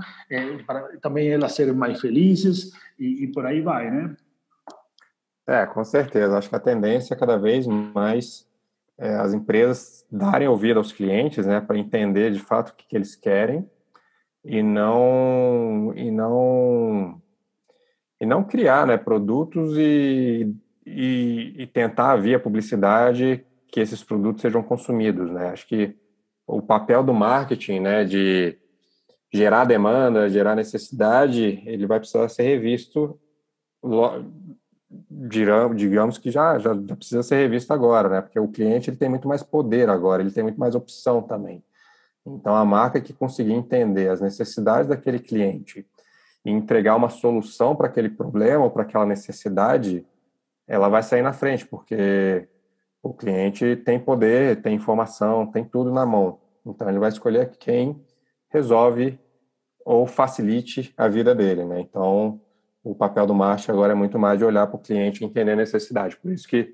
para 0.67 0.81
também 0.99 1.29
elas 1.29 1.53
serem 1.53 1.73
mais 1.73 1.99
felizes 1.99 2.71
e, 2.99 3.23
e 3.23 3.27
por 3.31 3.43
aí 3.43 3.59
vai, 3.59 3.89
né? 3.89 4.15
É, 5.47 5.65
com 5.65 5.83
certeza. 5.83 6.37
Acho 6.37 6.47
que 6.47 6.55
a 6.55 6.59
tendência 6.59 7.15
é 7.15 7.17
cada 7.17 7.37
vez 7.37 7.65
mais 7.65 8.47
é, 8.99 9.15
as 9.15 9.33
empresas 9.33 10.05
darem 10.11 10.47
ouvido 10.47 10.77
aos 10.77 10.91
clientes, 10.91 11.43
né, 11.43 11.59
para 11.59 11.77
entender 11.77 12.31
de 12.31 12.39
fato 12.39 12.69
o 12.69 12.75
que, 12.75 12.85
que, 12.87 12.95
eles 12.95 13.15
querem 13.15 13.67
e 14.45 14.61
não 14.61 15.91
e 15.95 16.11
não 16.11 17.19
e 18.21 18.25
não 18.27 18.43
criar, 18.43 18.85
né, 18.85 18.95
produtos 18.95 19.75
e, 19.75 20.53
e, 20.85 21.55
e 21.57 21.67
tentar 21.67 22.15
via 22.17 22.39
publicidade 22.39 23.43
que 23.71 23.79
esses 23.79 24.03
produtos 24.03 24.41
sejam 24.41 24.63
consumidos, 24.63 25.29
né? 25.31 25.49
Acho 25.49 25.67
que 25.67 25.95
o 26.45 26.61
papel 26.61 27.03
do 27.03 27.13
marketing, 27.13 27.79
né, 27.81 28.05
de 28.05 28.57
gerar 29.31 29.65
demanda, 29.65 30.29
gerar 30.29 30.55
necessidade, 30.55 31.61
ele 31.65 31.85
vai 31.85 31.99
precisar 31.99 32.29
ser 32.29 32.43
revisto 32.43 33.19
digamos 35.75 36.17
que 36.17 36.31
já, 36.31 36.57
já 36.57 36.73
precisa 36.95 37.21
ser 37.21 37.35
revisto 37.35 37.73
agora, 37.73 38.09
né? 38.09 38.21
Porque 38.21 38.39
o 38.39 38.47
cliente 38.47 38.89
ele 38.89 38.97
tem 38.97 39.09
muito 39.09 39.27
mais 39.27 39.43
poder 39.43 39.89
agora, 39.89 40.21
ele 40.21 40.31
tem 40.31 40.43
muito 40.43 40.59
mais 40.59 40.75
opção 40.75 41.21
também. 41.21 41.63
Então, 42.25 42.55
a 42.55 42.65
marca 42.65 42.99
que 42.99 43.13
conseguir 43.13 43.53
entender 43.53 44.09
as 44.09 44.21
necessidades 44.21 44.87
daquele 44.87 45.19
cliente 45.19 45.85
e 46.43 46.51
entregar 46.51 46.95
uma 46.95 47.09
solução 47.09 47.75
para 47.75 47.87
aquele 47.87 48.09
problema 48.09 48.63
ou 48.65 48.71
para 48.71 48.83
aquela 48.83 49.05
necessidade, 49.05 50.05
ela 50.67 50.89
vai 50.89 51.03
sair 51.03 51.21
na 51.21 51.33
frente, 51.33 51.65
porque 51.65 52.47
o 53.07 53.13
cliente 53.13 53.75
tem 53.77 53.97
poder, 53.97 54.61
tem 54.61 54.75
informação, 54.75 55.47
tem 55.47 55.63
tudo 55.63 55.91
na 55.91 56.05
mão. 56.05 56.39
Então, 56.65 56.89
ele 56.89 56.99
vai 56.99 57.09
escolher 57.09 57.51
quem 57.57 58.01
resolve 58.49 59.17
ou 59.85 60.05
facilite 60.05 60.93
a 60.97 61.07
vida 61.07 61.33
dele, 61.33 61.63
né? 61.63 61.79
Então, 61.79 62.41
o 62.83 62.93
papel 62.93 63.25
do 63.25 63.33
marketing 63.33 63.71
agora 63.71 63.93
é 63.93 63.95
muito 63.95 64.19
mais 64.19 64.37
de 64.37 64.43
olhar 64.43 64.67
para 64.67 64.75
o 64.75 64.81
cliente 64.81 65.23
e 65.23 65.25
entender 65.25 65.51
a 65.51 65.55
necessidade. 65.55 66.17
Por 66.17 66.31
isso 66.31 66.47
que 66.47 66.73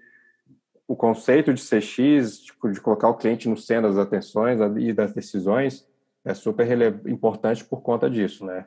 o 0.88 0.96
conceito 0.96 1.54
de 1.54 1.62
CX, 1.62 2.40
tipo, 2.40 2.72
de 2.72 2.82
colocar 2.82 3.10
o 3.10 3.16
cliente 3.16 3.48
no 3.48 3.56
centro 3.56 3.90
das 3.90 3.98
atenções 3.98 4.60
e 4.78 4.92
das 4.92 5.14
decisões, 5.14 5.88
é 6.26 6.34
super 6.34 6.68
importante 7.08 7.64
por 7.64 7.82
conta 7.82 8.10
disso, 8.10 8.44
né? 8.44 8.66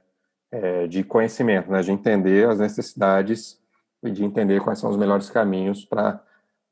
É, 0.52 0.86
de 0.86 1.02
conhecimento, 1.02 1.68
né? 1.70 1.80
De 1.82 1.90
entender 1.90 2.48
as 2.48 2.60
necessidades 2.60 3.60
e 4.04 4.10
de 4.10 4.24
entender 4.24 4.60
quais 4.60 4.78
são 4.78 4.88
os 4.88 4.96
melhores 4.96 5.28
caminhos 5.28 5.84
para 5.84 6.22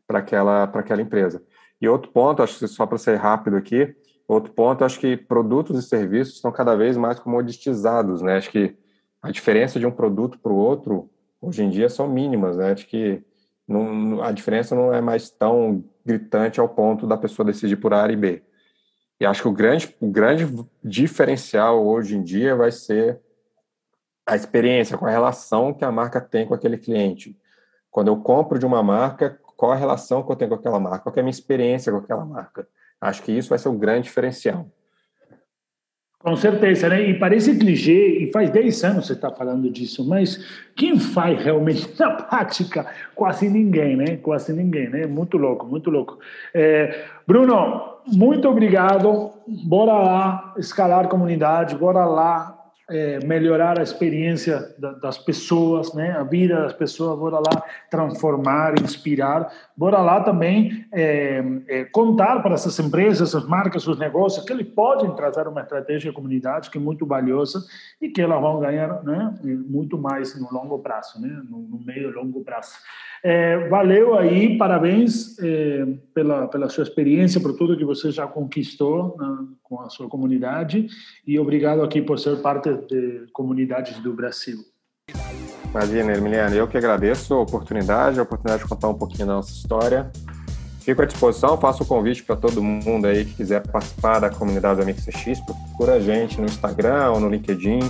aquela, 0.09 0.65
aquela 0.65 1.03
empresa. 1.03 1.43
E 1.81 1.89
outro 1.89 2.11
ponto, 2.11 2.43
acho 2.43 2.59
que 2.59 2.67
só 2.67 2.87
para 2.87 2.99
ser 2.99 3.17
rápido 3.17 3.57
aqui, 3.57 3.95
outro 4.27 4.53
ponto, 4.53 4.85
acho 4.85 4.99
que 4.99 5.17
produtos 5.17 5.79
e 5.79 5.87
serviços 5.87 6.37
estão 6.37 6.53
cada 6.53 6.75
vez 6.75 6.97
mais 6.97 7.19
comoditizados, 7.19 8.23
né? 8.23 8.37
Acho 8.37 8.51
que 8.51 8.77
a 9.23 9.31
diferença 9.31 9.79
de 9.79 9.87
um 9.87 9.91
produto 9.91 10.39
para 10.39 10.53
o 10.53 10.57
outro, 10.57 11.11
hoje 11.41 11.63
em 11.63 11.71
dia, 11.71 11.89
são 11.89 12.09
mínimas, 12.09 12.57
né? 12.57 12.73
Acho 12.73 12.87
que 12.87 13.23
não, 13.67 14.23
a 14.23 14.33
diferença 14.33 14.75
não 14.75 14.93
é 14.93 15.01
mais 15.01 15.31
tão 15.31 15.85
gritante 16.05 16.61
ao 16.61 16.69
ponto 16.69 17.07
da 17.07 17.17
pessoa 17.17 17.47
decidir 17.47 17.77
por 17.77 17.95
A 17.95 18.11
e 18.11 18.17
B. 18.17 18.43
E 19.19 19.25
acho 19.25 19.43
que 19.43 19.49
o 19.49 19.53
grande, 19.53 19.95
o 20.01 20.11
grande 20.11 20.47
diferencial 20.83 21.87
hoje 21.87 22.17
em 22.17 22.23
dia 22.23 22.55
vai 22.55 22.71
ser 22.71 23.21
a 24.27 24.37
experiência, 24.37 24.97
com 24.97 25.07
a 25.07 25.11
relação 25.11 25.73
que 25.73 25.85
a 25.85 25.93
marca 25.93 26.21
tem 26.21 26.47
com 26.47 26.55
aquele 26.55 26.79
cliente. 26.79 27.39
Quando 27.91 28.09
eu 28.09 28.17
compro 28.17 28.59
de 28.59 28.67
uma 28.67 28.83
marca, 28.83 29.39
qual 29.57 29.73
a 29.73 29.77
relação 29.77 30.23
que 30.23 30.31
eu 30.31 30.37
tenho 30.37 30.51
com 30.51 30.57
aquela 30.57 30.81
marca? 30.81 31.05
Qual 31.05 31.15
é 31.17 31.21
a 31.21 31.23
minha 31.23 31.31
experiência 31.31 31.93
com 31.93 31.99
aquela 31.99 32.25
marca? 32.25 32.67
Acho 33.01 33.23
que 33.23 33.33
isso 33.33 33.49
vai 33.49 33.59
ser 33.59 33.69
o 33.69 33.79
grande 33.79 34.05
diferencial. 34.05 34.69
Com 36.25 36.37
certeza, 36.37 36.89
né? 36.89 37.03
E 37.03 37.19
parece 37.19 37.55
clichê, 37.59 38.25
e 38.25 38.33
faz 38.33 38.49
10 38.49 38.85
anos 38.85 39.07
você 39.07 39.13
está 39.13 39.31
falando 39.31 39.69
disso, 39.69 40.09
mas 40.09 40.43
quem 40.75 40.99
faz 40.99 41.39
realmente 41.45 41.87
na 42.01 42.13
prática? 42.13 42.87
Quase 43.15 43.47
ninguém, 43.47 43.95
né? 43.95 44.17
Quase 44.17 44.51
ninguém, 44.51 44.89
né? 44.89 45.07
Muito 45.07 45.37
louco, 45.37 45.67
muito 45.67 45.91
louco. 45.91 46.19
É, 46.55 47.05
Bruno, 47.27 47.99
muito 48.07 48.49
obrigado. 48.49 49.33
Bora 49.47 49.93
lá 49.93 50.55
escalar 50.57 51.09
comunidade, 51.09 51.77
bora 51.77 52.07
lá 52.07 52.54
é, 52.89 53.25
melhorar 53.25 53.79
a 53.79 53.83
experiência 53.83 54.75
da, 54.79 54.93
das 54.93 55.17
pessoas, 55.17 55.95
né? 55.95 56.13
A 56.13 56.23
vida 56.23 56.63
das 56.63 56.73
pessoas, 56.73 57.19
bora 57.19 57.39
lá 57.39 57.63
transformar, 57.91 58.75
inspirar, 58.81 59.51
bora 59.77 59.99
lá 59.99 60.23
também 60.23 60.87
é, 60.93 61.43
é, 61.67 61.85
contar 61.85 62.43
para 62.43 62.55
essas 62.55 62.79
empresas, 62.79 63.29
essas 63.29 63.49
marcas, 63.49 63.87
os 63.87 63.99
negócios 63.99 64.45
que 64.45 64.53
eles 64.53 64.69
podem 64.69 65.15
trazer 65.15 65.49
uma 65.49 65.63
estratégia 65.63 66.11
de 66.11 66.17
comunidade 66.17 66.71
que 66.71 66.79
é 66.79 66.81
muito 66.81 67.07
valiosa 67.07 67.65
e 68.01 68.09
que 68.09 68.21
elas 68.21 68.41
vão 68.41 68.61
ganhar, 68.61 69.03
né? 69.03 69.35
Muito 69.43 69.97
mais 69.97 70.39
no 70.39 70.53
longo 70.53 70.79
prazo, 70.79 71.21
né? 71.21 71.43
No, 71.49 71.59
no 71.59 71.79
meio 71.85 72.11
e 72.11 72.13
longo 72.13 72.45
prazo. 72.45 72.75
É, 73.27 73.69
valeu 73.69 74.19
aí, 74.19 74.59
parabéns 74.59 75.39
é, 75.39 75.87
pela, 76.13 76.47
pela 76.47 76.69
sua 76.69 76.83
experiência, 76.83 77.41
por 77.41 77.57
tudo 77.57 77.75
que 77.75 77.85
você 77.85 78.11
já 78.11 78.27
conquistou 78.27 79.17
né, 79.19 79.47
com 79.77 79.83
a 79.83 79.91
sua 79.91 80.09
comunidade 80.09 80.87
e 81.27 81.39
obrigado 81.39 81.83
aqui 81.83 82.01
por 82.01 82.19
ser 82.19 82.41
parte 82.41 82.73
de 82.73 83.27
comunidades 83.33 83.99
do 83.99 84.13
Brasil. 84.13 84.59
Imagina, 85.71 86.17
Emiliano, 86.17 86.55
eu 86.55 86.69
que 86.69 86.77
agradeço 86.77 87.35
a 87.35 87.41
oportunidade, 87.41 88.19
a 88.19 88.23
oportunidade 88.23 88.63
de 88.63 88.69
contar 88.69 88.89
um 88.89 88.95
pouquinho 88.95 89.27
da 89.27 89.35
nossa 89.35 89.51
história. 89.51 90.11
Fico 90.81 91.03
à 91.03 91.05
disposição, 91.05 91.59
faço 91.59 91.83
o 91.83 91.87
convite 91.87 92.23
para 92.23 92.37
todo 92.37 92.63
mundo 92.63 93.07
aí 93.07 93.25
que 93.25 93.35
quiser 93.35 93.67
participar 93.67 94.21
da 94.21 94.31
comunidade 94.31 94.81
Amigo 94.81 95.01
CX, 95.01 95.41
procura 95.41 95.95
a 95.95 96.01
gente 96.01 96.39
no 96.39 96.47
Instagram 96.47 97.11
ou 97.11 97.21
no 97.21 97.29
LinkedIn, 97.29 97.81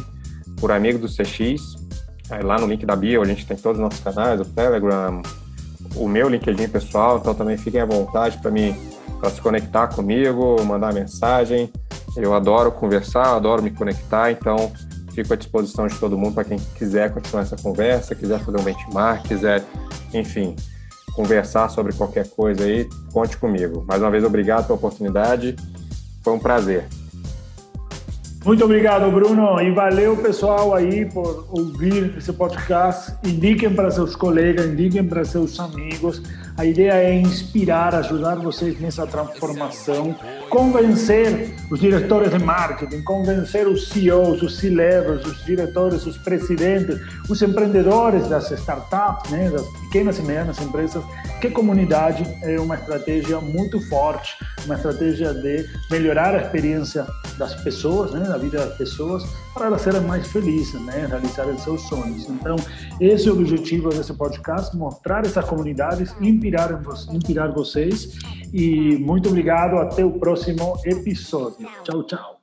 por 0.58 0.70
Amigo 0.70 0.98
do 0.98 1.08
CX, 1.08 1.84
Aí 2.30 2.42
lá 2.42 2.58
no 2.58 2.66
link 2.66 2.86
da 2.86 2.96
bio 2.96 3.20
a 3.20 3.24
gente 3.26 3.46
tem 3.46 3.56
todos 3.56 3.78
os 3.78 3.82
nossos 3.82 4.00
canais, 4.00 4.40
o 4.40 4.44
Telegram, 4.44 5.20
o 5.94 6.08
meu 6.08 6.28
LinkedIn 6.28 6.68
pessoal, 6.68 7.18
então 7.18 7.34
também 7.34 7.56
fiquem 7.58 7.80
à 7.80 7.84
vontade 7.84 8.38
para 8.38 8.50
me 8.50 8.74
para 9.20 9.30
se 9.30 9.40
conectar 9.40 9.88
comigo, 9.88 10.62
mandar 10.64 10.92
mensagem. 10.92 11.72
Eu 12.16 12.34
adoro 12.34 12.70
conversar, 12.70 13.34
adoro 13.34 13.62
me 13.62 13.70
conectar, 13.70 14.30
então 14.30 14.72
fico 15.12 15.32
à 15.32 15.36
disposição 15.36 15.86
de 15.86 15.96
todo 15.98 16.18
mundo 16.18 16.34
para 16.34 16.44
quem 16.44 16.58
quiser 16.76 17.12
continuar 17.12 17.42
essa 17.42 17.56
conversa, 17.56 18.14
quiser 18.14 18.40
fazer 18.40 18.60
um 18.60 18.62
benchmark, 18.62 19.26
quiser, 19.26 19.64
enfim, 20.12 20.54
conversar 21.14 21.68
sobre 21.70 21.92
qualquer 21.92 22.28
coisa 22.28 22.64
aí, 22.64 22.88
conte 23.12 23.36
comigo. 23.36 23.84
Mais 23.86 24.00
uma 24.00 24.10
vez, 24.10 24.24
obrigado 24.24 24.66
pela 24.66 24.76
oportunidade, 24.76 25.56
foi 26.22 26.32
um 26.32 26.38
prazer. 26.38 26.86
Muito 28.44 28.62
obrigado, 28.62 29.10
Bruno. 29.10 29.58
E 29.58 29.70
valeu, 29.70 30.18
pessoal, 30.18 30.74
aí 30.74 31.06
por 31.06 31.46
ouvir 31.50 32.14
esse 32.18 32.30
podcast. 32.30 33.14
Indiquem 33.24 33.74
para 33.74 33.90
seus 33.90 34.14
colegas, 34.14 34.66
indiquem 34.66 35.02
para 35.02 35.24
seus 35.24 35.58
amigos. 35.58 36.20
A 36.56 36.66
ideia 36.66 36.92
é 36.92 37.14
inspirar, 37.14 37.94
ajudar 37.94 38.36
vocês 38.36 38.78
nessa 38.78 39.06
transformação, 39.06 40.14
convencer 40.50 41.54
os 41.70 41.80
diretores 41.80 42.30
de 42.30 42.38
marketing, 42.38 43.02
convencer 43.02 43.66
os 43.66 43.88
CEOs, 43.88 44.42
os 44.42 44.58
C-levels, 44.58 45.24
os 45.24 45.44
diretores, 45.44 46.06
os 46.06 46.18
presidentes, 46.18 47.00
os 47.28 47.40
empreendedores 47.40 48.28
das 48.28 48.50
startups, 48.50 49.32
né, 49.32 49.50
das 49.50 49.66
pequenas 49.94 50.18
e 50.18 50.22
médias 50.22 50.60
empresas, 50.60 51.04
que 51.40 51.48
comunidade 51.48 52.24
é 52.42 52.58
uma 52.58 52.74
estratégia 52.74 53.40
muito 53.40 53.80
forte, 53.88 54.36
uma 54.64 54.74
estratégia 54.74 55.32
de 55.32 55.68
melhorar 55.88 56.34
a 56.34 56.42
experiência 56.42 57.06
das 57.38 57.54
pessoas, 57.62 58.10
né, 58.10 58.26
da 58.26 58.36
vida 58.36 58.58
das 58.58 58.76
pessoas, 58.76 59.24
para 59.54 59.66
elas 59.66 59.82
serem 59.82 60.00
mais 60.00 60.26
felizes, 60.26 60.80
né, 60.80 61.06
realizarem 61.08 61.56
seus 61.58 61.80
sonhos. 61.82 62.28
Então, 62.28 62.56
esse 63.00 63.28
é 63.28 63.30
o 63.30 63.34
objetivo 63.34 63.88
desse 63.90 64.12
podcast, 64.14 64.76
mostrar 64.76 65.24
essas 65.24 65.44
comunidades, 65.44 66.12
inspirar, 66.20 66.82
inspirar 67.12 67.52
vocês. 67.52 68.18
E 68.52 68.96
muito 68.96 69.28
obrigado, 69.28 69.76
até 69.76 70.04
o 70.04 70.10
próximo 70.18 70.76
episódio. 70.84 71.68
Tchau, 71.84 72.02
tchau. 72.02 72.33